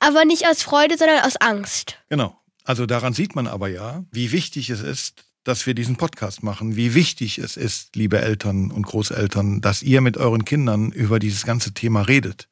aber 0.00 0.24
nicht 0.24 0.46
aus 0.48 0.62
Freude, 0.62 0.96
sondern 0.98 1.20
aus 1.24 1.36
Angst. 1.36 1.96
Genau. 2.08 2.36
Also 2.64 2.86
daran 2.86 3.12
sieht 3.12 3.34
man 3.34 3.46
aber 3.46 3.68
ja, 3.68 4.04
wie 4.10 4.32
wichtig 4.32 4.70
es 4.70 4.80
ist, 4.80 5.24
dass 5.44 5.66
wir 5.66 5.74
diesen 5.74 5.96
Podcast 5.96 6.42
machen, 6.42 6.76
wie 6.76 6.94
wichtig 6.94 7.38
es 7.38 7.56
ist, 7.56 7.96
liebe 7.96 8.20
Eltern 8.20 8.70
und 8.70 8.86
Großeltern, 8.86 9.60
dass 9.60 9.82
ihr 9.82 10.00
mit 10.00 10.16
euren 10.16 10.44
Kindern 10.44 10.92
über 10.92 11.18
dieses 11.18 11.44
ganze 11.44 11.72
Thema 11.72 12.02
redet. 12.02 12.48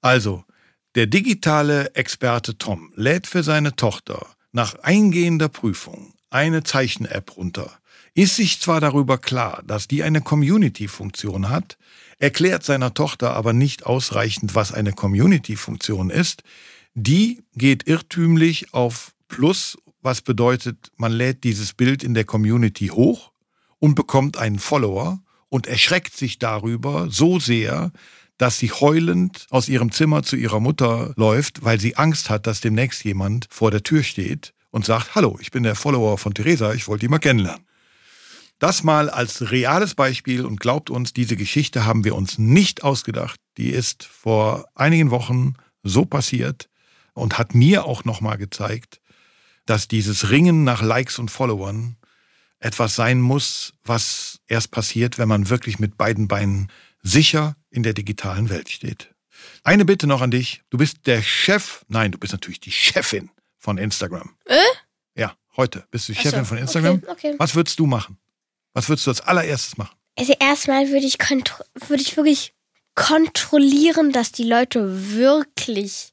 Also, 0.00 0.44
der 0.94 1.06
digitale 1.06 1.94
Experte 1.94 2.58
Tom 2.58 2.92
lädt 2.96 3.26
für 3.26 3.42
seine 3.42 3.76
Tochter 3.76 4.26
nach 4.52 4.76
eingehender 4.76 5.48
Prüfung 5.48 6.14
eine 6.30 6.62
Zeichen-App 6.62 7.36
runter, 7.36 7.70
ist 8.14 8.36
sich 8.36 8.60
zwar 8.60 8.80
darüber 8.80 9.18
klar, 9.18 9.62
dass 9.66 9.88
die 9.88 10.02
eine 10.02 10.20
Community-Funktion 10.20 11.48
hat, 11.48 11.78
erklärt 12.18 12.64
seiner 12.64 12.94
Tochter 12.94 13.34
aber 13.34 13.52
nicht 13.52 13.86
ausreichend, 13.86 14.54
was 14.54 14.72
eine 14.72 14.92
Community-Funktion 14.92 16.10
ist. 16.10 16.42
Die 16.94 17.42
geht 17.54 17.86
irrtümlich 17.86 18.74
auf 18.74 19.12
Plus, 19.30 19.78
was 20.02 20.20
bedeutet, 20.20 20.90
man 20.96 21.12
lädt 21.12 21.44
dieses 21.44 21.72
Bild 21.72 22.02
in 22.02 22.14
der 22.14 22.24
Community 22.24 22.88
hoch 22.88 23.30
und 23.78 23.94
bekommt 23.94 24.36
einen 24.36 24.58
Follower 24.58 25.22
und 25.48 25.68
erschreckt 25.68 26.16
sich 26.16 26.38
darüber 26.38 27.08
so 27.10 27.38
sehr, 27.38 27.92
dass 28.38 28.58
sie 28.58 28.72
heulend 28.72 29.46
aus 29.50 29.68
ihrem 29.68 29.92
Zimmer 29.92 30.24
zu 30.24 30.34
ihrer 30.34 30.58
Mutter 30.58 31.12
läuft, 31.16 31.64
weil 31.64 31.78
sie 31.78 31.96
Angst 31.96 32.28
hat, 32.28 32.46
dass 32.46 32.60
demnächst 32.60 33.04
jemand 33.04 33.46
vor 33.50 33.70
der 33.70 33.84
Tür 33.84 34.02
steht 34.02 34.52
und 34.70 34.84
sagt, 34.84 35.14
hallo, 35.14 35.38
ich 35.40 35.52
bin 35.52 35.62
der 35.62 35.76
Follower 35.76 36.18
von 36.18 36.34
Theresa, 36.34 36.74
ich 36.74 36.88
wollte 36.88 37.06
die 37.06 37.08
mal 37.08 37.18
kennenlernen. 37.18 37.64
Das 38.58 38.82
mal 38.82 39.08
als 39.10 39.52
reales 39.52 39.94
Beispiel 39.94 40.44
und 40.44 40.58
glaubt 40.58 40.90
uns, 40.90 41.12
diese 41.12 41.36
Geschichte 41.36 41.86
haben 41.86 42.04
wir 42.04 42.16
uns 42.16 42.36
nicht 42.36 42.82
ausgedacht. 42.82 43.38
Die 43.58 43.70
ist 43.70 44.02
vor 44.04 44.66
einigen 44.74 45.10
Wochen 45.10 45.54
so 45.82 46.04
passiert 46.04 46.68
und 47.14 47.38
hat 47.38 47.54
mir 47.54 47.84
auch 47.84 48.04
nochmal 48.04 48.36
gezeigt, 48.36 48.99
dass 49.66 49.88
dieses 49.88 50.30
Ringen 50.30 50.64
nach 50.64 50.82
Likes 50.82 51.18
und 51.18 51.30
Followern 51.30 51.96
etwas 52.58 52.94
sein 52.94 53.20
muss, 53.20 53.72
was 53.84 54.40
erst 54.46 54.70
passiert, 54.70 55.18
wenn 55.18 55.28
man 55.28 55.48
wirklich 55.48 55.78
mit 55.78 55.96
beiden 55.96 56.28
Beinen 56.28 56.70
sicher 57.02 57.56
in 57.70 57.82
der 57.82 57.94
digitalen 57.94 58.50
Welt 58.50 58.68
steht. 58.68 59.14
Eine 59.64 59.84
Bitte 59.84 60.06
noch 60.06 60.20
an 60.20 60.30
dich. 60.30 60.62
Du 60.70 60.76
bist 60.76 61.06
der 61.06 61.22
Chef, 61.22 61.84
nein, 61.88 62.12
du 62.12 62.18
bist 62.18 62.32
natürlich 62.32 62.60
die 62.60 62.72
Chefin 62.72 63.30
von 63.56 63.78
Instagram. 63.78 64.36
Äh? 64.44 64.58
Ja, 65.14 65.34
heute 65.56 65.86
bist 65.90 66.08
du 66.08 66.12
Ach 66.16 66.20
Chefin 66.20 66.40
so, 66.40 66.44
von 66.46 66.58
Instagram. 66.58 66.96
Okay, 66.96 67.10
okay. 67.10 67.34
Was 67.38 67.54
würdest 67.54 67.78
du 67.78 67.86
machen? 67.86 68.18
Was 68.74 68.88
würdest 68.88 69.06
du 69.06 69.10
als 69.10 69.20
allererstes 69.22 69.78
machen? 69.78 69.96
Also 70.16 70.34
erstmal 70.38 70.88
würde 70.88 71.06
ich, 71.06 71.18
würde 71.18 72.02
ich 72.02 72.16
wirklich 72.16 72.52
kontrollieren, 72.94 74.12
dass 74.12 74.32
die 74.32 74.44
Leute 74.44 75.14
wirklich 75.14 76.12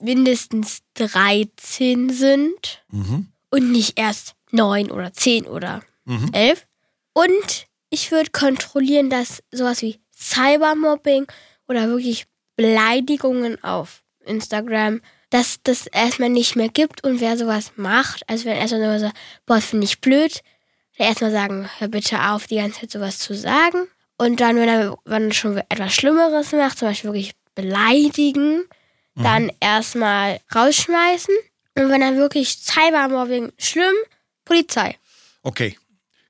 mindestens 0.00 0.80
13 0.94 2.10
sind 2.10 2.82
Mhm. 2.90 3.28
und 3.50 3.72
nicht 3.72 3.98
erst 3.98 4.34
9 4.50 4.90
oder 4.90 5.12
10 5.12 5.46
oder 5.46 5.82
Mhm. 6.04 6.30
11. 6.32 6.66
Und 7.12 7.66
ich 7.90 8.10
würde 8.10 8.30
kontrollieren, 8.30 9.10
dass 9.10 9.42
sowas 9.52 9.82
wie 9.82 10.00
Cybermobbing 10.16 11.26
oder 11.68 11.88
wirklich 11.88 12.26
Beleidigungen 12.56 13.62
auf 13.64 14.02
Instagram, 14.24 15.00
dass 15.30 15.58
das 15.62 15.86
erstmal 15.88 16.28
nicht 16.28 16.54
mehr 16.56 16.68
gibt 16.68 17.02
und 17.04 17.20
wer 17.20 17.36
sowas 17.36 17.72
macht, 17.76 18.22
also 18.28 18.44
wenn 18.44 18.56
erstmal 18.56 18.82
nur 18.86 18.98
so, 19.00 19.10
boah, 19.46 19.60
finde 19.60 19.84
ich 19.86 20.00
blöd, 20.00 20.40
dann 20.98 21.08
erstmal 21.08 21.32
sagen, 21.32 21.68
hör 21.78 21.88
bitte 21.88 22.20
auf, 22.30 22.46
die 22.46 22.56
ganze 22.56 22.80
Zeit 22.82 22.90
sowas 22.92 23.18
zu 23.18 23.34
sagen. 23.34 23.88
Und 24.16 24.40
dann, 24.40 24.54
wenn 24.56 24.68
er, 24.68 24.96
wenn 25.04 25.28
er 25.30 25.34
schon 25.34 25.56
etwas 25.68 25.92
Schlimmeres 25.92 26.52
macht, 26.52 26.78
zum 26.78 26.88
Beispiel 26.88 27.10
wirklich 27.10 27.34
beleidigen, 27.56 28.64
dann 29.14 29.52
erstmal 29.60 30.40
rausschmeißen. 30.54 31.34
Und 31.76 31.90
wenn 31.90 32.02
er 32.02 32.16
wirklich 32.16 32.58
Cybermobbing 32.58 33.52
schlimm, 33.58 33.94
Polizei. 34.44 34.96
Okay, 35.42 35.76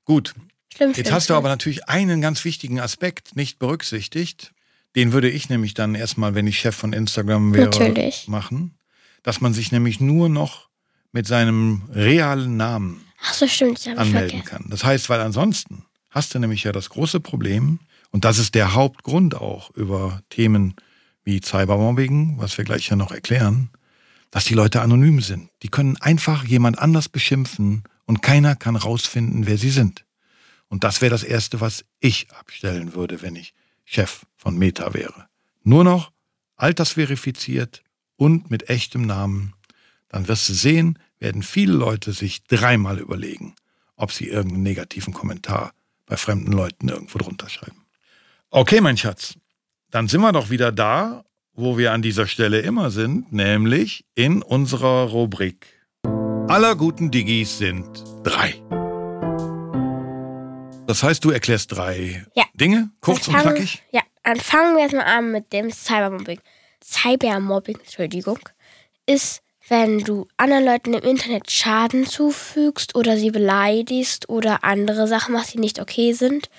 gut. 0.03 0.33
Schlimm, 0.75 0.89
Jetzt 0.89 1.01
schlimm, 1.01 1.13
hast 1.13 1.23
du 1.23 1.33
schlimm. 1.33 1.37
aber 1.37 1.49
natürlich 1.49 1.87
einen 1.87 2.21
ganz 2.21 2.43
wichtigen 2.45 2.79
Aspekt 2.79 3.35
nicht 3.35 3.59
berücksichtigt. 3.59 4.51
Den 4.95 5.11
würde 5.11 5.29
ich 5.29 5.49
nämlich 5.49 5.73
dann 5.73 5.93
erstmal, 5.95 6.35
wenn 6.35 6.47
ich 6.47 6.59
Chef 6.59 6.75
von 6.75 6.93
Instagram 6.93 7.53
wäre, 7.53 7.65
Natürlich. 7.65 8.27
machen. 8.27 8.77
Dass 9.23 9.41
man 9.41 9.53
sich 9.53 9.71
nämlich 9.71 9.99
nur 9.99 10.29
noch 10.29 10.69
mit 11.11 11.27
seinem 11.27 11.83
realen 11.93 12.57
Namen 12.57 13.05
so, 13.31 13.47
stimmt, 13.47 13.87
anmelden 13.87 14.43
kann. 14.43 14.65
Das 14.69 14.83
heißt, 14.83 15.09
weil 15.09 15.21
ansonsten 15.21 15.85
hast 16.09 16.33
du 16.33 16.39
nämlich 16.39 16.63
ja 16.63 16.71
das 16.71 16.89
große 16.89 17.19
Problem, 17.19 17.79
und 18.11 18.23
das 18.23 18.37
ist 18.37 18.55
der 18.55 18.73
Hauptgrund 18.73 19.35
auch 19.35 19.71
über 19.71 20.21
Themen 20.29 20.75
wie 21.25 21.41
Cybermobbing, 21.41 22.37
was 22.37 22.57
wir 22.57 22.63
gleich 22.63 22.87
ja 22.87 22.95
noch 22.95 23.11
erklären, 23.11 23.69
dass 24.31 24.45
die 24.45 24.53
Leute 24.53 24.81
anonym 24.81 25.21
sind. 25.21 25.49
Die 25.63 25.69
können 25.69 25.97
einfach 25.97 26.45
jemand 26.45 26.79
anders 26.79 27.09
beschimpfen 27.09 27.83
und 28.05 28.21
keiner 28.21 28.55
kann 28.55 28.75
rausfinden, 28.75 29.47
wer 29.47 29.57
sie 29.57 29.71
sind. 29.71 30.05
Und 30.69 30.83
das 30.83 31.01
wäre 31.01 31.09
das 31.09 31.23
Erste, 31.23 31.61
was 31.61 31.85
ich 31.99 32.31
abstellen 32.31 32.93
würde, 32.95 33.21
wenn 33.21 33.35
ich 33.35 33.53
Chef 33.83 34.25
von 34.35 34.57
Meta 34.57 34.93
wäre. 34.93 35.27
Nur 35.63 35.83
noch 35.83 36.11
altersverifiziert 36.55 37.83
und 38.17 38.49
mit 38.49 38.69
echtem 38.69 39.01
Namen. 39.03 39.53
Dann 40.09 40.27
wirst 40.27 40.47
du 40.49 40.53
sehen, 40.53 40.99
werden 41.19 41.43
viele 41.43 41.73
Leute 41.73 42.13
sich 42.13 42.43
dreimal 42.43 42.99
überlegen, 42.99 43.55
ob 43.95 44.11
sie 44.11 44.27
irgendeinen 44.27 44.63
negativen 44.63 45.13
Kommentar 45.13 45.73
bei 46.05 46.17
fremden 46.17 46.51
Leuten 46.51 46.87
irgendwo 46.87 47.17
drunter 47.17 47.49
schreiben. 47.49 47.85
Okay, 48.49 48.79
mein 48.79 48.97
Schatz, 48.97 49.35
dann 49.91 50.07
sind 50.07 50.21
wir 50.21 50.31
doch 50.31 50.49
wieder 50.49 50.71
da, 50.71 51.23
wo 51.53 51.77
wir 51.77 51.93
an 51.93 52.01
dieser 52.01 52.27
Stelle 52.27 52.59
immer 52.59 52.91
sind, 52.91 53.31
nämlich 53.31 54.05
in 54.15 54.41
unserer 54.41 55.05
Rubrik. 55.09 55.67
Aller 56.47 56.75
guten 56.75 57.11
Digis 57.11 57.57
sind 57.57 57.85
drei. 58.23 58.55
Das 60.87 61.01
heißt, 61.01 61.23
du 61.25 61.31
erklärst 61.31 61.71
drei 61.75 62.25
Ja. 62.35 62.43
Dinge, 62.53 62.91
kurz 63.01 63.25
Dann 63.25 63.35
und 63.35 63.41
fangen- 63.41 63.55
knackig. 63.55 63.83
Ja, 63.91 64.01
dann 64.23 64.37
fangen 64.39 64.75
wir 64.75 64.83
erstmal 64.83 65.05
an 65.05 65.31
mit 65.31 65.51
dem 65.53 65.71
Cybermobbing. 65.71 66.39
Cybermobbing, 66.83 67.77
Entschuldigung, 67.79 68.39
ist, 69.07 69.41
wenn 69.67 69.99
du 69.99 70.27
anderen 70.37 70.65
Leuten 70.65 70.93
im 70.93 71.01
Internet 71.03 71.49
Schaden 71.49 72.05
zufügst 72.05 72.95
oder 72.95 73.17
sie 73.17 73.31
beleidigst 73.31 74.29
oder 74.29 74.63
andere 74.63 75.07
Sachen 75.07 75.33
machst, 75.33 75.53
die 75.55 75.59
nicht 75.59 75.79
okay 75.81 76.13
sind. 76.13 76.49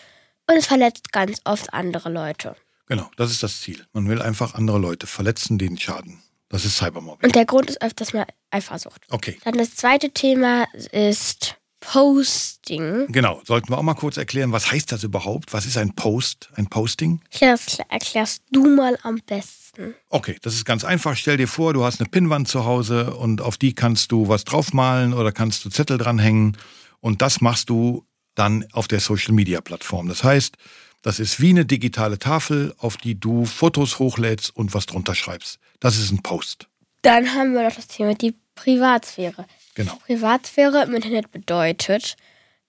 Und 0.51 0.57
es 0.57 0.67
verletzt 0.67 1.13
ganz 1.13 1.41
oft 1.45 1.73
andere 1.73 2.09
Leute. 2.11 2.57
Genau, 2.87 3.11
das 3.17 3.31
ist 3.31 3.43
das 3.43 3.61
Ziel. 3.61 3.85
Man 3.93 4.09
will 4.09 4.23
einfach 4.23 4.55
andere 4.55 4.79
Leute 4.79 5.07
verletzen, 5.07 5.59
denen 5.59 5.79
schaden. 5.79 6.23
Das 6.49 6.65
ist 6.65 6.77
Cybermobbing. 6.77 7.27
Und 7.27 7.35
der 7.35 7.45
Grund 7.45 7.69
ist 7.69 7.83
öfters 7.83 8.13
mal 8.13 8.27
Eifersucht. 8.51 9.03
Okay. 9.11 9.39
Dann 9.45 9.59
das 9.59 9.75
zweite 9.75 10.11
Thema 10.11 10.67
ist 10.93 11.57
Posting. 11.81 13.07
Genau, 13.09 13.41
sollten 13.45 13.69
wir 13.71 13.79
auch 13.79 13.83
mal 13.83 13.95
kurz 13.95 14.17
erklären, 14.17 14.53
was 14.53 14.71
heißt 14.71 14.91
das 14.93 15.05
überhaupt? 15.05 15.53
Was 15.53 15.67
ist 15.67 15.77
ein 15.77 15.95
Post, 15.95 16.51
ein 16.55 16.67
Posting? 16.69 17.21
Das 17.39 17.79
erklärst 17.89 18.43
du 18.51 18.67
mal 18.67 18.99
am 19.03 19.21
besten. 19.27 19.95
Okay, 20.09 20.37
das 20.43 20.55
ist 20.55 20.65
ganz 20.65 20.85
einfach. 20.85 21.17
Stell 21.17 21.37
dir 21.37 21.49
vor, 21.49 21.75
du 21.75 21.85
hast 21.85 22.01
eine 22.01 22.09
Pinnwand 22.09 22.49
zu 22.49 22.65
Hause 22.65 23.15
und 23.15 23.41
auf 23.41 23.57
die 23.57 23.75
kannst 23.75 24.11
du 24.11 24.29
was 24.29 24.45
draufmalen 24.45 25.13
oder 25.15 25.33
kannst 25.33 25.65
du 25.65 25.71
Zettel 25.71 25.99
dranhängen 25.99 26.57
und 27.01 27.23
das 27.23 27.41
machst 27.41 27.71
du 27.71 28.07
dann 28.35 28.67
auf 28.73 28.89
der 28.89 29.01
Social 29.01 29.35
Media 29.35 29.61
Plattform. 29.61 30.09
Das 30.09 30.25
heißt, 30.25 30.57
das 31.03 31.21
ist 31.21 31.41
wie 31.41 31.51
eine 31.51 31.65
digitale 31.65 32.19
Tafel, 32.19 32.75
auf 32.79 32.97
die 32.97 33.19
du 33.19 33.45
Fotos 33.45 33.99
hochlädst 33.99 34.55
und 34.57 34.75
was 34.75 34.87
drunter 34.87 35.15
schreibst. 35.15 35.59
Das 35.81 35.99
ist 35.99 36.11
ein 36.11 36.23
Post. 36.23 36.69
Dann 37.03 37.35
haben 37.35 37.55
wir 37.55 37.63
noch 37.63 37.75
das 37.75 37.87
Thema 37.87 38.15
die 38.15 38.35
Privatsphäre. 38.55 39.47
Genau. 39.75 39.95
Privatsphäre 40.07 40.83
im 40.83 40.95
Internet 40.95 41.31
bedeutet, 41.31 42.17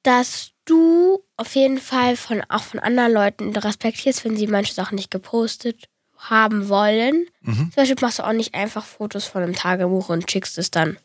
dass 0.04 0.52
du 0.66 1.24
auf 1.38 1.56
jeden 1.56 1.80
Fall 1.80 2.16
von, 2.16 2.44
auch 2.50 2.64
von 2.64 2.80
anderen 2.80 3.14
Leuten 3.14 3.56
respektierst, 3.56 4.26
wenn 4.26 4.38
sie 4.38 4.48
manche 4.48 4.74
Sachen 4.74 4.96
nicht 4.96 5.12
gepostet 5.12 5.90
haben 6.18 6.70
wollen. 6.70 7.26
Mhm. 7.42 7.72
Zum 7.72 7.76
Beispiel 7.76 7.98
machst 8.02 8.20
du 8.20 8.24
auch 8.28 8.34
nicht 8.34 8.54
einfach 8.54 8.86
Fotos 8.86 9.26
von 9.26 9.44
einem 9.44 9.56
Tagebuch 9.56 10.10
und 10.10 10.30
schickst 10.30 10.58
es 10.58 10.72
dann 10.72 10.98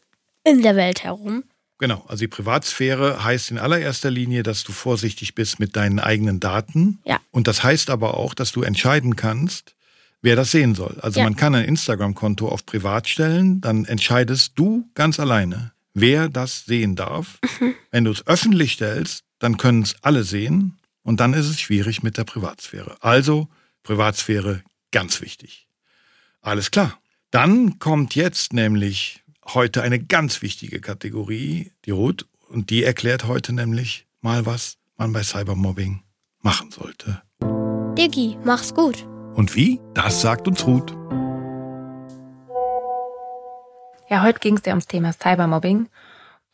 in 0.45 0.63
der 0.63 0.77
Welt 0.77 1.05
herum. 1.05 1.45
Genau, 1.83 2.05
also 2.07 2.21
die 2.21 2.29
Privatsphäre 2.29 3.25
heißt 3.25 3.51
in 3.51 3.59
allererster 3.59 4.09
Linie, 4.09 4.45
dass 4.45 4.63
du 4.63 4.71
vorsichtig 4.71 5.35
bist 5.35 5.59
mit 5.59 5.75
deinen 5.75 5.99
eigenen 5.99 6.39
Daten. 6.39 7.01
Ja. 7.05 7.19
Und 7.33 7.49
das 7.49 7.65
heißt 7.65 7.91
aber 7.91 8.17
auch, 8.17 8.35
dass 8.35 8.53
du 8.53 8.63
entscheiden 8.63 9.17
kannst, 9.17 9.75
wer 10.21 10.37
das 10.37 10.53
sehen 10.53 10.77
soll. 10.77 11.01
Also 11.01 11.19
Ja. 11.19 11.25
man 11.25 11.35
kann 11.35 11.57
ein 11.57 11.65
Instagram-Konto 11.65 12.49
auf 12.49 12.65
privat 12.67 13.09
stellen, 13.09 13.61
dann 13.61 13.85
entscheidest 13.85 14.53
du 14.55 14.89
ganz 14.95 15.19
alleine, 15.19 15.73
wer 15.93 16.29
das 16.29 16.65
sehen 16.67 16.95
darf. 16.95 17.41
Wenn 17.91 18.05
du 18.05 18.13
es 18.13 18.25
öffentlich 18.29 18.75
stellst, 18.75 19.25
dann 19.41 19.57
können 19.57 19.83
es 19.83 19.97
alle 20.03 20.23
sehen 20.23 20.79
und 21.03 21.19
dann 21.19 21.35
ist 21.35 21.47
es 21.47 21.61
schwierig 21.61 22.05
mit 22.05 22.17
der 22.17 22.23
Privatsphäre. 22.23 22.97
Also 23.01 23.49
Privatsphäre 23.83 24.63
ganz 24.93 25.21
wichtig. 25.21 25.67
Alles 26.43 26.71
klar. 26.71 26.97
Dann 27.33 27.81
kommt 27.81 28.15
jetzt 28.15 28.53
nämlich 28.53 29.22
heute 29.47 29.83
eine 29.83 29.99
ganz 29.99 30.43
wichtige 30.43 30.81
Kategorie, 30.81 31.73
die 31.85 31.91
Ruth, 31.91 32.27
und 32.49 32.71
die 32.71 32.85
erklärt 32.85 33.27
heute 33.27 33.53
nämlich 33.53 34.07
mal, 34.21 34.45
was 34.47 34.77
man 34.97 35.13
bei 35.13 35.23
Cybermobbing 35.23 36.03
machen 36.41 36.71
sollte. 36.71 37.23
Diggi, 37.97 38.37
mach's 38.45 38.75
gut. 38.75 39.07
Und 39.35 39.57
wie? 39.57 39.81
Das 39.95 40.21
sagt 40.21 40.47
uns 40.47 40.67
Ruth. 40.67 40.95
Ja, 44.09 44.23
heute 44.23 44.41
ging 44.41 44.59
es 44.59 44.67
ja 44.67 44.73
ums 44.73 44.87
Thema 44.87 45.13
Cybermobbing. 45.13 45.89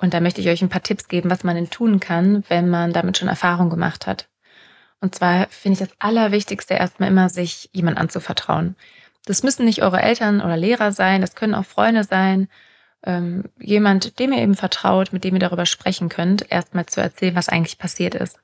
Und 0.00 0.14
da 0.14 0.20
möchte 0.20 0.40
ich 0.40 0.48
euch 0.48 0.62
ein 0.62 0.68
paar 0.68 0.82
Tipps 0.82 1.08
geben, 1.08 1.28
was 1.28 1.42
man 1.42 1.56
denn 1.56 1.70
tun 1.70 1.98
kann, 1.98 2.44
wenn 2.48 2.68
man 2.70 2.92
damit 2.92 3.18
schon 3.18 3.26
Erfahrung 3.26 3.68
gemacht 3.68 4.06
hat. 4.06 4.28
Und 5.00 5.14
zwar 5.14 5.48
finde 5.48 5.74
ich 5.74 5.88
das 5.88 5.96
Allerwichtigste 5.98 6.74
erstmal 6.74 7.08
immer, 7.08 7.28
sich 7.28 7.68
jemand 7.72 7.98
anzuvertrauen. 7.98 8.76
Das 9.24 9.42
müssen 9.42 9.64
nicht 9.64 9.82
eure 9.82 10.00
Eltern 10.00 10.40
oder 10.40 10.56
Lehrer 10.56 10.92
sein, 10.92 11.20
das 11.20 11.34
können 11.34 11.54
auch 11.54 11.66
Freunde 11.66 12.04
sein. 12.04 12.48
Ähm, 13.04 13.44
jemand, 13.60 14.18
dem 14.18 14.32
ihr 14.32 14.42
eben 14.42 14.54
vertraut, 14.54 15.12
mit 15.12 15.24
dem 15.24 15.34
ihr 15.34 15.40
darüber 15.40 15.66
sprechen 15.66 16.08
könnt, 16.08 16.50
erstmal 16.50 16.86
zu 16.86 17.00
erzählen, 17.00 17.36
was 17.36 17.48
eigentlich 17.48 17.78
passiert 17.78 18.14
ist. 18.14 18.40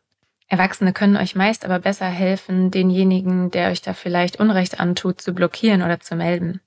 Erwachsene 0.47 0.93
können 0.93 1.17
euch 1.17 1.35
meist 1.35 1.64
aber 1.64 1.79
besser 1.79 2.07
helfen, 2.07 2.71
denjenigen, 2.71 3.51
der 3.51 3.71
euch 3.71 3.83
da 3.83 3.95
vielleicht 3.95 4.38
Unrecht 4.38 4.79
antut, 4.79 5.21
zu 5.21 5.35
blockieren 5.35 5.83
oder 5.83 6.01
zu 6.01 6.14
melden. 6.17 6.61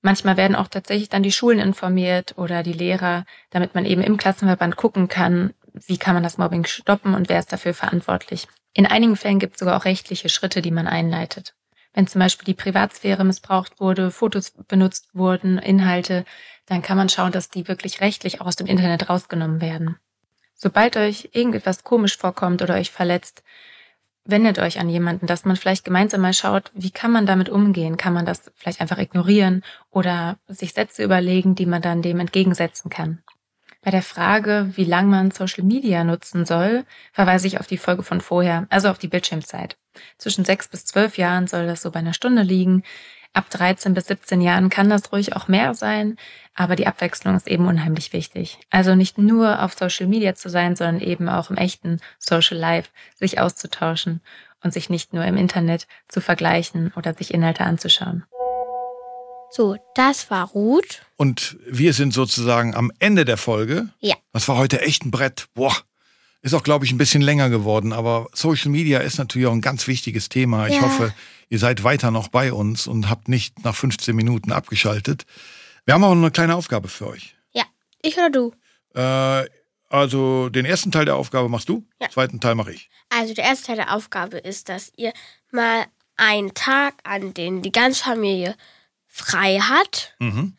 Manchmal 0.00 0.36
werden 0.36 0.54
auch 0.54 0.68
tatsächlich 0.68 1.08
dann 1.08 1.24
die 1.24 1.32
Schulen 1.32 1.58
informiert 1.58 2.34
oder 2.36 2.62
die 2.62 2.72
Lehrer, 2.72 3.24
damit 3.50 3.74
man 3.74 3.84
eben 3.84 4.02
im 4.02 4.16
Klassenverband 4.16 4.76
gucken 4.76 5.08
kann, 5.08 5.54
wie 5.72 5.98
kann 5.98 6.14
man 6.14 6.22
das 6.22 6.38
Mobbing 6.38 6.64
stoppen 6.66 7.14
und 7.14 7.28
wer 7.28 7.40
ist 7.40 7.52
dafür 7.52 7.74
verantwortlich. 7.74 8.46
In 8.74 8.86
einigen 8.86 9.16
Fällen 9.16 9.40
gibt 9.40 9.54
es 9.54 9.60
sogar 9.60 9.76
auch 9.76 9.84
rechtliche 9.84 10.28
Schritte, 10.28 10.62
die 10.62 10.70
man 10.70 10.86
einleitet. 10.86 11.54
Wenn 11.94 12.06
zum 12.06 12.20
Beispiel 12.20 12.44
die 12.44 12.54
Privatsphäre 12.54 13.24
missbraucht 13.24 13.80
wurde, 13.80 14.10
Fotos 14.10 14.52
benutzt 14.68 15.08
wurden, 15.14 15.58
Inhalte, 15.58 16.24
dann 16.68 16.82
kann 16.82 16.96
man 16.96 17.08
schauen, 17.08 17.32
dass 17.32 17.48
die 17.48 17.68
wirklich 17.68 18.00
rechtlich 18.00 18.40
auch 18.40 18.46
aus 18.46 18.56
dem 18.56 18.66
Internet 18.66 19.08
rausgenommen 19.08 19.60
werden. 19.60 19.96
Sobald 20.54 20.96
euch 20.96 21.30
irgendetwas 21.32 21.84
komisch 21.84 22.16
vorkommt 22.16 22.62
oder 22.62 22.74
euch 22.74 22.90
verletzt, 22.90 23.42
wendet 24.24 24.58
euch 24.58 24.78
an 24.78 24.90
jemanden, 24.90 25.26
dass 25.26 25.44
man 25.44 25.56
vielleicht 25.56 25.84
gemeinsam 25.84 26.20
mal 26.20 26.34
schaut, 26.34 26.70
wie 26.74 26.90
kann 26.90 27.10
man 27.10 27.26
damit 27.26 27.48
umgehen? 27.48 27.96
Kann 27.96 28.12
man 28.12 28.26
das 28.26 28.50
vielleicht 28.54 28.80
einfach 28.80 28.98
ignorieren 28.98 29.64
oder 29.90 30.38
sich 30.48 30.74
Sätze 30.74 31.02
überlegen, 31.02 31.54
die 31.54 31.66
man 31.66 31.80
dann 31.80 32.02
dem 32.02 32.20
entgegensetzen 32.20 32.90
kann? 32.90 33.22
Bei 33.80 33.90
der 33.90 34.02
Frage, 34.02 34.70
wie 34.74 34.84
lang 34.84 35.08
man 35.08 35.30
Social 35.30 35.64
Media 35.64 36.04
nutzen 36.04 36.44
soll, 36.44 36.84
verweise 37.12 37.46
ich 37.46 37.60
auf 37.60 37.66
die 37.66 37.78
Folge 37.78 38.02
von 38.02 38.20
vorher, 38.20 38.66
also 38.68 38.88
auf 38.88 38.98
die 38.98 39.08
Bildschirmzeit. 39.08 39.78
Zwischen 40.18 40.44
sechs 40.44 40.68
bis 40.68 40.84
zwölf 40.84 41.16
Jahren 41.16 41.46
soll 41.46 41.66
das 41.66 41.82
so 41.82 41.90
bei 41.90 42.00
einer 42.00 42.12
Stunde 42.12 42.42
liegen. 42.42 42.82
Ab 43.34 43.50
13 43.50 43.94
bis 43.94 44.06
17 44.06 44.40
Jahren 44.40 44.68
kann 44.70 44.88
das 44.88 45.12
ruhig 45.12 45.36
auch 45.36 45.48
mehr 45.48 45.74
sein, 45.74 46.16
aber 46.54 46.74
die 46.76 46.86
Abwechslung 46.86 47.36
ist 47.36 47.46
eben 47.46 47.66
unheimlich 47.68 48.12
wichtig. 48.12 48.58
Also 48.70 48.94
nicht 48.94 49.18
nur 49.18 49.62
auf 49.62 49.74
Social 49.74 50.06
Media 50.06 50.34
zu 50.34 50.48
sein, 50.48 50.74
sondern 50.76 51.00
eben 51.00 51.28
auch 51.28 51.50
im 51.50 51.56
echten 51.56 52.00
Social 52.18 52.56
Life 52.56 52.88
sich 53.14 53.38
auszutauschen 53.40 54.20
und 54.64 54.72
sich 54.72 54.90
nicht 54.90 55.12
nur 55.12 55.24
im 55.24 55.36
Internet 55.36 55.86
zu 56.08 56.20
vergleichen 56.20 56.92
oder 56.96 57.14
sich 57.14 57.32
Inhalte 57.32 57.62
anzuschauen. 57.64 58.24
So, 59.50 59.76
das 59.94 60.30
war 60.30 60.48
Ruth. 60.48 61.02
Und 61.16 61.56
wir 61.66 61.92
sind 61.94 62.12
sozusagen 62.12 62.74
am 62.74 62.92
Ende 62.98 63.24
der 63.24 63.36
Folge. 63.36 63.88
Ja. 64.00 64.16
Das 64.32 64.48
war 64.48 64.56
heute 64.56 64.80
echt 64.82 65.04
ein 65.04 65.10
Brett. 65.10 65.46
Boah. 65.54 65.74
Ist 66.42 66.54
auch, 66.54 66.62
glaube 66.62 66.84
ich, 66.84 66.92
ein 66.92 66.98
bisschen 66.98 67.22
länger 67.22 67.50
geworden, 67.50 67.92
aber 67.92 68.28
Social 68.32 68.70
Media 68.70 69.00
ist 69.00 69.18
natürlich 69.18 69.48
auch 69.48 69.52
ein 69.52 69.60
ganz 69.60 69.86
wichtiges 69.88 70.28
Thema. 70.28 70.68
Ich 70.68 70.76
Ja. 70.76 70.82
hoffe, 70.82 71.12
ihr 71.48 71.58
seid 71.58 71.84
weiter 71.84 72.10
noch 72.10 72.28
bei 72.28 72.52
uns 72.52 72.86
und 72.86 73.08
habt 73.08 73.28
nicht 73.28 73.64
nach 73.64 73.74
15 73.74 74.14
Minuten 74.14 74.52
abgeschaltet. 74.52 75.24
Wir 75.84 75.94
haben 75.94 76.04
auch 76.04 76.12
eine 76.12 76.30
kleine 76.30 76.54
Aufgabe 76.56 76.88
für 76.88 77.06
euch. 77.08 77.34
Ja, 77.52 77.64
ich 78.02 78.16
oder 78.16 78.30
du? 78.30 78.52
Äh, 78.94 79.48
also 79.88 80.48
den 80.50 80.66
ersten 80.66 80.92
Teil 80.92 81.06
der 81.06 81.16
Aufgabe 81.16 81.48
machst 81.48 81.68
du, 81.68 81.86
Ja. 82.00 82.08
den 82.08 82.12
zweiten 82.12 82.40
Teil 82.40 82.54
mache 82.54 82.72
ich. 82.72 82.90
Also 83.08 83.32
der 83.34 83.44
erste 83.44 83.68
Teil 83.68 83.76
der 83.76 83.94
Aufgabe 83.94 84.38
ist, 84.38 84.68
dass 84.68 84.92
ihr 84.96 85.12
mal 85.50 85.86
einen 86.16 86.52
Tag, 86.52 86.94
an 87.04 87.32
den 87.32 87.62
die 87.62 87.72
ganze 87.72 88.04
Familie 88.04 88.54
frei 89.06 89.58
hat, 89.60 90.14
Mhm. 90.18 90.56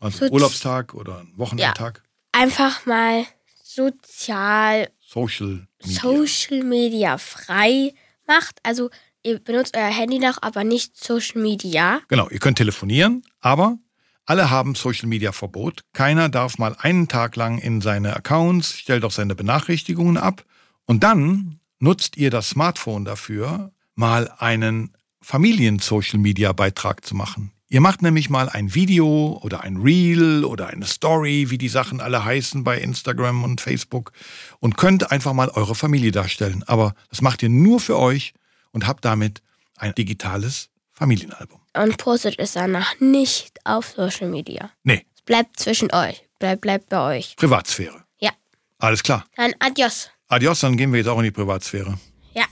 Also 0.00 0.26
So- 0.26 0.32
Urlaubstag 0.32 0.92
oder 0.94 1.20
ein 1.20 1.32
Wochenendtag. 1.36 2.02
einfach 2.32 2.84
mal 2.86 3.24
sozial 3.62 4.88
Social 5.00 5.66
Media. 5.82 6.00
Social 6.02 6.62
Media 6.62 7.18
frei 7.18 7.94
macht. 8.26 8.58
Also 8.62 8.90
ihr 9.24 9.38
benutzt 9.38 9.76
euer 9.76 9.92
Handy 9.92 10.18
noch, 10.18 10.38
aber 10.42 10.64
nicht 10.64 10.96
Social 10.96 11.40
Media. 11.40 12.00
Genau, 12.08 12.28
ihr 12.28 12.38
könnt 12.38 12.58
telefonieren, 12.58 13.22
aber 13.40 13.78
alle 14.26 14.50
haben 14.50 14.74
Social 14.74 15.08
Media 15.08 15.32
Verbot. 15.32 15.82
Keiner 15.92 16.28
darf 16.28 16.58
mal 16.58 16.76
einen 16.78 17.08
Tag 17.08 17.36
lang 17.36 17.58
in 17.58 17.80
seine 17.80 18.14
Accounts, 18.16 18.78
stellt 18.78 19.04
auch 19.04 19.10
seine 19.10 19.34
Benachrichtigungen 19.34 20.16
ab 20.16 20.44
und 20.86 21.02
dann 21.02 21.58
nutzt 21.78 22.16
ihr 22.16 22.30
das 22.30 22.50
Smartphone 22.50 23.04
dafür, 23.04 23.72
mal 23.94 24.32
einen 24.38 24.92
Familien-Social 25.20 26.18
Media 26.18 26.52
Beitrag 26.52 27.04
zu 27.04 27.14
machen. 27.14 27.52
Ihr 27.68 27.80
macht 27.80 28.02
nämlich 28.02 28.30
mal 28.30 28.48
ein 28.48 28.74
Video 28.74 29.40
oder 29.42 29.62
ein 29.62 29.78
Reel 29.78 30.44
oder 30.44 30.68
eine 30.68 30.84
Story, 30.84 31.50
wie 31.50 31.58
die 31.58 31.68
Sachen 31.68 32.00
alle 32.00 32.24
heißen 32.24 32.62
bei 32.62 32.78
Instagram 32.78 33.42
und 33.42 33.60
Facebook 33.60 34.12
und 34.60 34.76
könnt 34.76 35.10
einfach 35.10 35.32
mal 35.32 35.48
eure 35.48 35.74
Familie 35.74 36.12
darstellen. 36.12 36.62
Aber 36.66 36.94
das 37.08 37.20
macht 37.20 37.42
ihr 37.42 37.48
nur 37.48 37.80
für 37.80 37.98
euch 37.98 38.34
und 38.74 38.86
habt 38.86 39.04
damit 39.06 39.40
ein 39.78 39.94
digitales 39.94 40.68
Familienalbum. 40.92 41.60
Und 41.76 41.96
postet 41.96 42.38
es 42.38 42.52
danach 42.52 43.00
nicht 43.00 43.58
auf 43.64 43.94
Social 43.96 44.28
Media. 44.28 44.70
Nee, 44.82 45.06
Es 45.16 45.22
bleibt 45.22 45.58
zwischen 45.58 45.90
euch. 45.92 46.22
Bleibt, 46.38 46.60
bleibt 46.60 46.88
bei 46.90 47.16
euch. 47.16 47.36
Privatsphäre. 47.36 48.04
Ja. 48.18 48.32
Alles 48.78 49.02
klar. 49.02 49.24
Dann 49.36 49.54
adios. 49.60 50.10
Adios, 50.28 50.60
dann 50.60 50.76
gehen 50.76 50.92
wir 50.92 50.98
jetzt 50.98 51.08
auch 51.08 51.18
in 51.18 51.24
die 51.24 51.30
Privatsphäre. 51.30 51.98
Ja. 52.34 52.44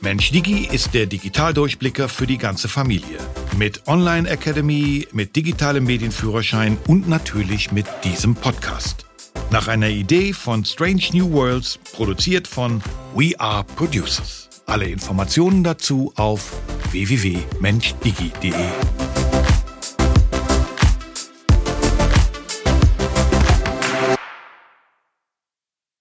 Mensch 0.00 0.30
Digi 0.32 0.66
ist 0.70 0.92
der 0.92 1.06
Digitaldurchblicker 1.06 2.08
für 2.08 2.26
die 2.26 2.36
ganze 2.36 2.68
Familie. 2.68 3.18
Mit 3.56 3.86
Online 3.88 4.28
Academy, 4.28 5.06
mit 5.12 5.34
digitalem 5.36 5.84
Medienführerschein 5.84 6.76
und 6.88 7.08
natürlich 7.08 7.72
mit 7.72 7.86
diesem 8.04 8.34
Podcast. 8.34 9.06
Nach 9.50 9.68
einer 9.68 9.88
Idee 9.88 10.32
von 10.32 10.64
Strange 10.64 11.02
New 11.12 11.32
Worlds, 11.32 11.78
produziert 11.92 12.48
von 12.48 12.82
We 13.14 13.38
Are 13.38 13.64
Producers. 13.64 14.48
Alle 14.66 14.86
Informationen 14.86 15.62
dazu 15.62 16.12
auf 16.16 16.52
www.menchdigi.de. 16.90 19.03